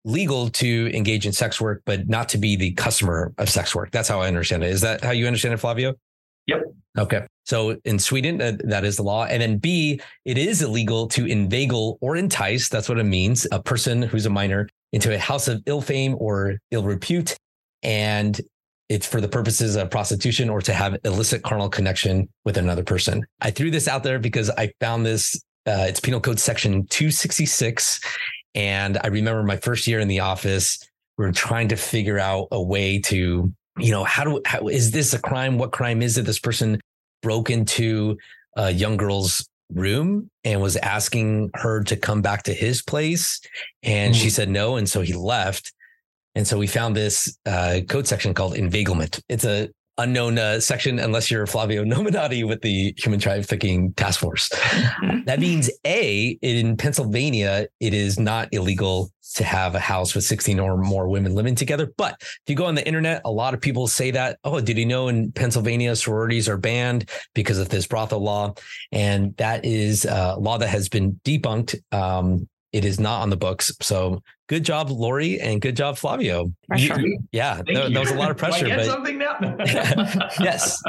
legal 0.05 0.49
to 0.51 0.91
engage 0.95 1.27
in 1.27 1.33
sex 1.33 1.61
work, 1.61 1.83
but 1.85 2.09
not 2.09 2.29
to 2.31 2.39
be 2.39 2.57
the 2.57 2.73
customer 2.73 3.35
of 3.39 3.51
sex 3.51 3.75
work. 3.75 3.91
That's 3.91 4.09
how 4.09 4.21
I 4.21 4.29
understand 4.29 4.63
it. 4.63 4.71
Is 4.71 4.81
that 4.83 5.03
how 5.03 5.11
you 5.11 5.27
understand 5.27 5.55
it, 5.55 5.59
Flavio? 5.59 5.95
Yep. 6.47 6.63
Okay. 6.99 7.27
So 7.47 7.77
in 7.85 7.99
Sweden, 7.99 8.43
uh, 8.43 8.53
that 8.65 8.85
is 8.85 8.97
the 8.97 9.03
law. 9.03 9.25
And 9.25 9.41
then 9.41 9.59
B, 9.59 10.01
it 10.25 10.37
is 10.37 10.63
illegal 10.63 11.07
to 11.09 11.27
inveigle 11.27 11.97
or 12.01 12.17
entice. 12.17 12.69
That's 12.69 12.89
what 12.89 12.99
it 12.99 13.05
means. 13.05 13.47
A 13.53 13.63
person 13.63 14.03
who's 14.03 14.27
a 14.27 14.31
minor 14.31 14.69
into 14.93 15.15
a 15.15 15.19
house 15.19 15.47
of 15.47 15.63
ill 15.67 15.81
fame 15.81 16.17
or 16.19 16.59
ill 16.73 16.83
repute. 16.83 17.37
And 17.83 18.41
it's 18.89 19.07
for 19.07 19.21
the 19.21 19.29
purposes 19.29 19.77
of 19.77 19.91
prostitution 19.91 20.49
or 20.49 20.61
to 20.63 20.73
have 20.73 20.97
illicit 21.05 21.43
carnal 21.43 21.69
connection 21.69 22.29
with 22.45 22.57
another 22.57 22.85
person. 22.85 23.25
I 23.41 23.51
threw 23.51 23.71
this 23.71 23.89
out 23.89 24.03
there 24.03 24.19
because 24.19 24.51
I 24.51 24.73
found 24.81 25.07
this. 25.07 25.41
Uh, 25.67 25.87
it's 25.89 25.99
Penal 25.99 26.21
Code 26.21 26.39
Section 26.39 26.87
266, 26.87 28.01
and 28.55 28.99
I 29.03 29.09
remember 29.09 29.43
my 29.43 29.57
first 29.57 29.89
year 29.89 29.99
in 29.99 30.07
the 30.07 30.21
office. 30.21 30.79
We 31.19 31.25
were 31.25 31.33
trying 31.33 31.67
to 31.69 31.77
figure 31.77 32.21
out 32.21 32.47
a 32.53 32.63
way 32.63 33.01
to, 33.01 33.53
you 33.79 33.91
know, 33.91 34.05
how 34.05 34.23
do 34.23 34.41
how 34.47 34.69
is 34.69 34.93
this 34.93 35.13
a 35.13 35.19
crime? 35.19 35.59
What 35.59 35.73
crime 35.73 36.03
is 36.03 36.17
it? 36.19 36.23
This 36.23 36.39
person 36.39 36.81
broke 37.27 37.51
into 37.51 38.17
a 38.57 38.71
young 38.71 38.97
girl's 38.97 39.49
room 39.73 40.31
and 40.45 40.61
was 40.61 40.77
asking 40.77 41.51
her 41.55 41.83
to 41.83 41.97
come 41.97 42.23
back 42.23 42.45
to 42.45 42.55
his 42.55 42.83
place, 42.83 43.41
and 43.83 44.15
mm. 44.15 44.17
she 44.17 44.31
said 44.31 44.49
no, 44.49 44.77
and 44.77 44.89
so 44.89 45.01
he 45.01 45.13
left. 45.13 45.73
And 46.37 46.47
so 46.47 46.57
we 46.57 46.69
found 46.69 46.95
this 46.95 47.37
uh, 47.45 47.81
code 47.89 48.07
section 48.07 48.33
called 48.33 48.55
inveiglement. 48.55 49.19
It's 49.29 49.45
a 49.45 49.71
unknown 49.99 50.39
uh, 50.39 50.61
section 50.61 50.99
unless 50.99 51.31
you're 51.31 51.47
Flavio 51.47 51.85
Nominati 51.85 52.45
with 52.45 52.63
the 52.63 52.95
Human 52.99 53.21
Trafficking 53.21 53.93
Task 53.95 54.21
Force. 54.21 54.49
Mm-hmm. 54.49 55.25
that 55.25 55.41
means 55.41 55.71
A, 55.85 56.39
in 56.43 56.77
Pennsylvania, 56.77 57.67
it 57.81 57.95
is 57.95 58.19
not 58.19 58.49
illegal 58.53 59.11
to 59.35 59.45
have 59.45 59.75
a 59.75 59.81
house 59.81 60.15
with 60.15 60.25
16 60.25 60.59
or 60.59 60.77
more 60.77 61.09
women 61.09 61.35
living 61.35 61.55
together. 61.55 61.93
But 61.97 62.17
if 62.21 62.43
you 62.47 62.55
go 62.55 62.67
on 62.67 62.75
the 62.75 62.87
internet, 62.87 63.23
a 63.25 63.31
lot 63.31 63.55
of 63.55 63.61
people 63.61 63.87
say 63.87 64.11
that, 64.13 64.39
oh, 64.45 64.61
did 64.61 64.79
you 64.79 64.87
know 64.87 65.09
in 65.09 65.33
Pennsylvania 65.33 65.95
sororities 65.97 66.49
are 66.49 66.57
banned 66.57 67.11
because 67.35 67.59
of 67.59 67.69
this 67.69 67.87
brothel 67.87 68.21
law? 68.21 68.55
And 68.93 69.37
that 69.37 69.65
is 69.65 70.05
a 70.05 70.37
law 70.39 70.59
that 70.59 70.69
has 70.69 70.89
been 70.89 71.21
debunked. 71.25 71.77
Um, 71.93 72.49
it 72.73 72.85
is 72.85 73.01
not 73.01 73.23
on 73.23 73.31
the 73.31 73.37
books. 73.37 73.73
So 73.81 74.23
good 74.49 74.65
job, 74.65 74.91
Lori, 74.91 75.41
and 75.41 75.61
good 75.61 75.77
job, 75.77 75.97
Flavio. 75.97 76.53
You, 76.77 77.19
yeah, 77.33 77.63
there, 77.67 78.01
was 78.01 78.11
a 78.11 78.15
lot 78.15 78.31
of 78.31 78.37
pressure. 78.39 78.69
but 78.69 78.85
something 78.85 79.19
now. 79.19 79.39
yes, 80.41 80.83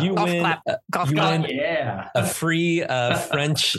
you 0.00 0.14
Golf 0.14 0.28
win. 0.28 0.44
Uh, 0.44 0.56
Golf 0.90 1.10
you 1.10 1.16
win 1.16 1.46
yeah. 1.48 2.08
a 2.14 2.26
free 2.26 2.82
uh, 2.82 3.16
French 3.16 3.76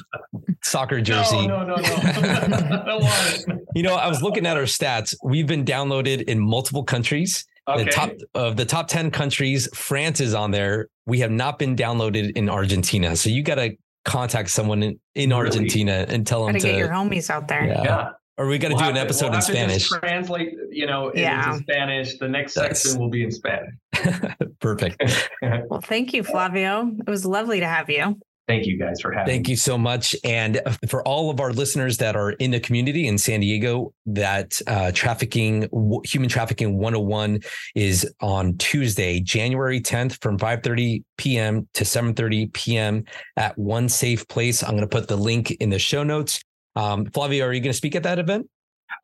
soccer 0.64 1.02
jersey. 1.10 1.48
No, 1.48 1.64
no, 1.64 1.76
no, 1.76 2.98
no. 2.98 3.60
you 3.76 3.84
know, 3.84 3.96
I 3.96 4.08
was 4.08 4.22
looking 4.22 4.46
at 4.46 4.58
our 4.58 4.64
stats. 4.64 5.16
We've 5.24 5.48
been 5.48 5.66
downloaded 5.66 6.24
in 6.24 6.40
multiple 6.40 6.84
countries. 6.84 7.46
Okay. 7.66 7.86
The 7.86 7.92
top 7.92 8.12
of 8.36 8.58
the 8.58 8.66
top 8.66 8.90
10 8.90 9.10
countries, 9.12 9.70
France 9.74 10.20
is 10.20 10.34
on 10.34 10.52
there. 10.52 10.90
We 11.06 11.20
have 11.20 11.32
not 11.32 11.60
been 11.60 11.78
downloaded 11.78 12.36
in 12.36 12.50
Argentina. 12.50 13.16
So 13.16 13.30
you 13.30 13.42
got 13.42 13.56
to 13.56 13.78
contact 14.06 14.50
someone 14.50 14.84
in, 14.84 15.00
in 15.16 15.30
really? 15.30 15.46
Argentina 15.46 16.06
and 16.08 16.26
tell 16.26 16.46
them 16.46 16.54
to 16.56 16.60
get 16.60 16.78
your 16.78 16.90
homies 16.90 17.30
out 17.30 17.48
there. 17.48 17.66
Yeah. 17.66 17.84
yeah. 17.84 18.10
Or 18.38 18.48
we 18.48 18.58
got 18.58 18.70
to 18.70 18.76
we'll 18.76 18.86
do 18.86 18.90
an 18.90 18.98
episode 18.98 19.30
we'll 19.30 19.36
in 19.36 19.42
Spanish. 19.44 19.90
translate, 19.90 20.56
you 20.72 20.88
know, 20.88 21.12
yeah. 21.14 21.54
into 21.54 21.64
Spanish. 21.64 22.18
The 22.18 22.28
next 22.28 22.56
That's... 22.56 22.82
section 22.82 23.00
will 23.00 23.10
be 23.10 23.24
in 23.24 23.32
Spanish. 23.32 23.76
Perfect. 24.60 25.04
well, 25.42 25.82
thank 25.82 26.14
you, 26.14 26.24
Flavio. 26.24 26.92
It 27.06 27.10
was 27.10 27.26
lovely 27.26 27.60
to 27.60 27.68
have 27.68 27.92
you. 27.92 28.20
Thank 28.48 28.66
you 28.66 28.78
guys 28.78 29.00
for 29.00 29.12
having 29.14 29.26
Thank 29.32 29.48
me. 29.48 29.52
you 29.52 29.58
so 29.58 29.78
much. 29.78 30.16
And 30.26 30.62
for 30.90 31.02
all 31.08 31.30
of 31.30 31.40
our 31.40 31.54
listeners 31.54 31.98
that 31.98 32.18
are 32.18 32.32
in 32.32 32.52
the 32.52 32.60
community 32.60 33.08
in 33.08 33.18
San 33.18 33.40
Diego, 33.40 33.94
that 34.06 34.62
uh, 34.68 34.92
trafficking, 34.92 35.70
human 36.04 36.30
trafficking 36.30 36.78
101 36.78 37.40
is 37.74 38.12
on 38.20 38.58
Tuesday, 38.58 39.22
January 39.22 39.80
10th 39.80 40.22
from 40.22 40.38
5.30 40.38 41.04
p.m. 41.18 41.68
to 41.74 41.86
7.30 41.86 42.52
p.m. 42.52 43.06
at 43.38 43.58
One 43.58 43.88
Safe 43.88 44.28
Place. 44.28 44.62
I'm 44.62 44.72
going 44.72 44.82
to 44.82 44.88
put 44.88 45.08
the 45.08 45.16
link 45.18 45.52
in 45.52 45.70
the 45.70 45.80
show 45.80 46.04
notes. 46.04 46.42
Um, 46.76 47.06
Flavio, 47.06 47.46
are 47.46 47.54
you 47.54 47.62
going 47.62 47.72
to 47.72 47.78
speak 47.78 47.96
at 47.96 48.04
that 48.04 48.20
event? 48.20 48.50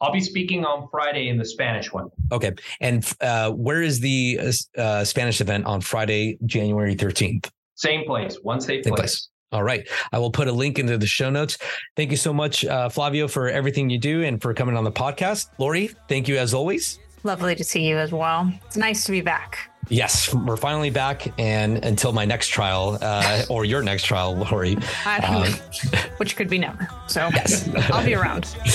I'll 0.01 0.11
be 0.11 0.19
speaking 0.19 0.65
on 0.65 0.87
Friday 0.91 1.29
in 1.29 1.37
the 1.37 1.45
Spanish 1.45 1.93
one. 1.93 2.09
Okay. 2.31 2.53
And 2.81 3.09
uh, 3.21 3.51
where 3.51 3.81
is 3.81 4.01
the 4.01 4.39
uh, 4.77 5.03
Spanish 5.05 5.39
event 5.39 5.65
on 5.65 5.79
Friday, 5.79 6.37
January 6.45 6.95
13th? 6.95 7.49
Same 7.79 8.03
place, 8.05 8.37
one 8.43 8.59
safe 8.59 8.83
place. 8.83 8.95
place. 8.95 9.29
All 9.53 9.63
right. 9.63 9.87
I 10.11 10.19
will 10.19 10.31
put 10.31 10.49
a 10.49 10.51
link 10.51 10.79
into 10.79 10.97
the 10.97 11.07
show 11.07 11.29
notes. 11.29 11.57
Thank 11.95 12.11
you 12.11 12.17
so 12.17 12.33
much, 12.33 12.65
uh, 12.65 12.89
Flavio, 12.89 13.27
for 13.29 13.47
everything 13.47 13.89
you 13.89 13.97
do 13.97 14.23
and 14.23 14.41
for 14.41 14.53
coming 14.53 14.75
on 14.75 14.83
the 14.83 14.91
podcast. 14.91 15.47
Lori, 15.57 15.89
thank 16.09 16.27
you 16.27 16.37
as 16.37 16.53
always. 16.53 16.99
Lovely 17.23 17.55
to 17.55 17.63
see 17.63 17.87
you 17.87 17.97
as 17.97 18.11
well. 18.11 18.51
It's 18.65 18.77
nice 18.77 19.05
to 19.05 19.11
be 19.11 19.21
back. 19.21 19.71
Yes, 19.87 20.33
we're 20.33 20.57
finally 20.57 20.89
back. 20.89 21.33
And 21.39 21.83
until 21.85 22.11
my 22.11 22.25
next 22.25 22.49
trial 22.49 22.97
uh, 23.01 23.43
or 23.49 23.63
your 23.63 23.81
next 23.81 24.03
trial, 24.03 24.35
Lori, 24.35 24.77
um, 25.23 25.45
which 26.17 26.35
could 26.35 26.49
be 26.49 26.57
never. 26.57 26.87
So 27.07 27.29
yes. 27.33 27.69
I'll 27.91 28.05
be 28.05 28.15
around. 28.15 28.55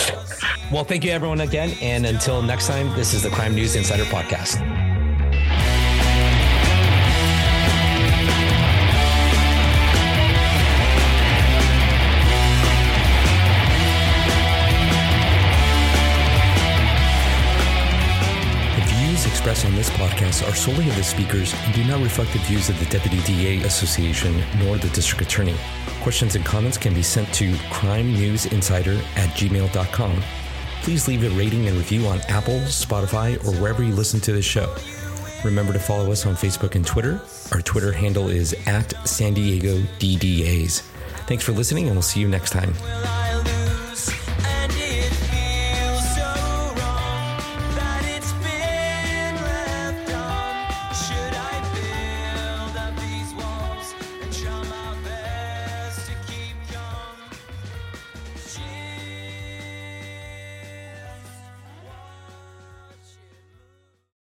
Well, 0.72 0.82
thank 0.82 1.04
you, 1.04 1.10
everyone, 1.10 1.42
again. 1.42 1.76
And 1.82 2.06
until 2.06 2.40
next 2.40 2.66
time, 2.66 2.88
this 2.96 3.12
is 3.12 3.22
the 3.22 3.28
Crime 3.28 3.54
News 3.54 3.76
Insider 3.76 4.04
Podcast. 4.04 4.58
Expressed 19.44 19.66
on 19.66 19.76
this 19.76 19.90
podcast 19.90 20.48
are 20.48 20.54
solely 20.54 20.88
of 20.88 20.96
the 20.96 21.04
speakers 21.04 21.52
and 21.66 21.74
do 21.74 21.85
not 21.85 22.02
reflect 22.02 22.33
the 22.33 22.38
views 22.38 22.70
of 22.70 22.78
the 22.78 22.87
Deputy 22.87 23.20
DA 23.24 23.62
Association 23.66 24.42
nor 24.59 24.78
the 24.78 24.88
District 24.88 25.20
Attorney. 25.20 25.54
Questions 26.00 26.35
and 26.35 26.42
comments 26.46 26.78
can 26.78 26.94
be 26.94 27.02
sent 27.02 27.30
to 27.35 27.54
crime 27.70 28.14
news 28.14 28.46
insider 28.46 28.94
at 29.16 29.28
gmail.com. 29.37 30.22
Please 30.80 31.07
leave 31.07 31.24
a 31.24 31.28
rating 31.37 31.68
and 31.68 31.76
review 31.76 32.07
on 32.07 32.20
Apple, 32.30 32.59
Spotify, 32.61 33.37
or 33.44 33.52
wherever 33.61 33.83
you 33.83 33.92
listen 33.92 34.18
to 34.20 34.33
this 34.33 34.46
show. 34.46 34.74
Remember 35.44 35.74
to 35.74 35.78
follow 35.78 36.11
us 36.11 36.24
on 36.24 36.37
Facebook 36.37 36.74
and 36.74 36.87
Twitter. 36.87 37.20
Our 37.52 37.61
Twitter 37.61 37.92
handle 37.92 38.28
is 38.28 38.57
at 38.66 38.94
San 39.07 39.35
Diego 39.35 39.76
DDAs. 39.98 40.80
Thanks 41.26 41.44
for 41.44 41.52
listening, 41.52 41.88
and 41.88 41.96
we'll 41.96 42.00
see 42.02 42.20
you 42.20 42.28
next 42.28 42.50
time. 42.50 42.72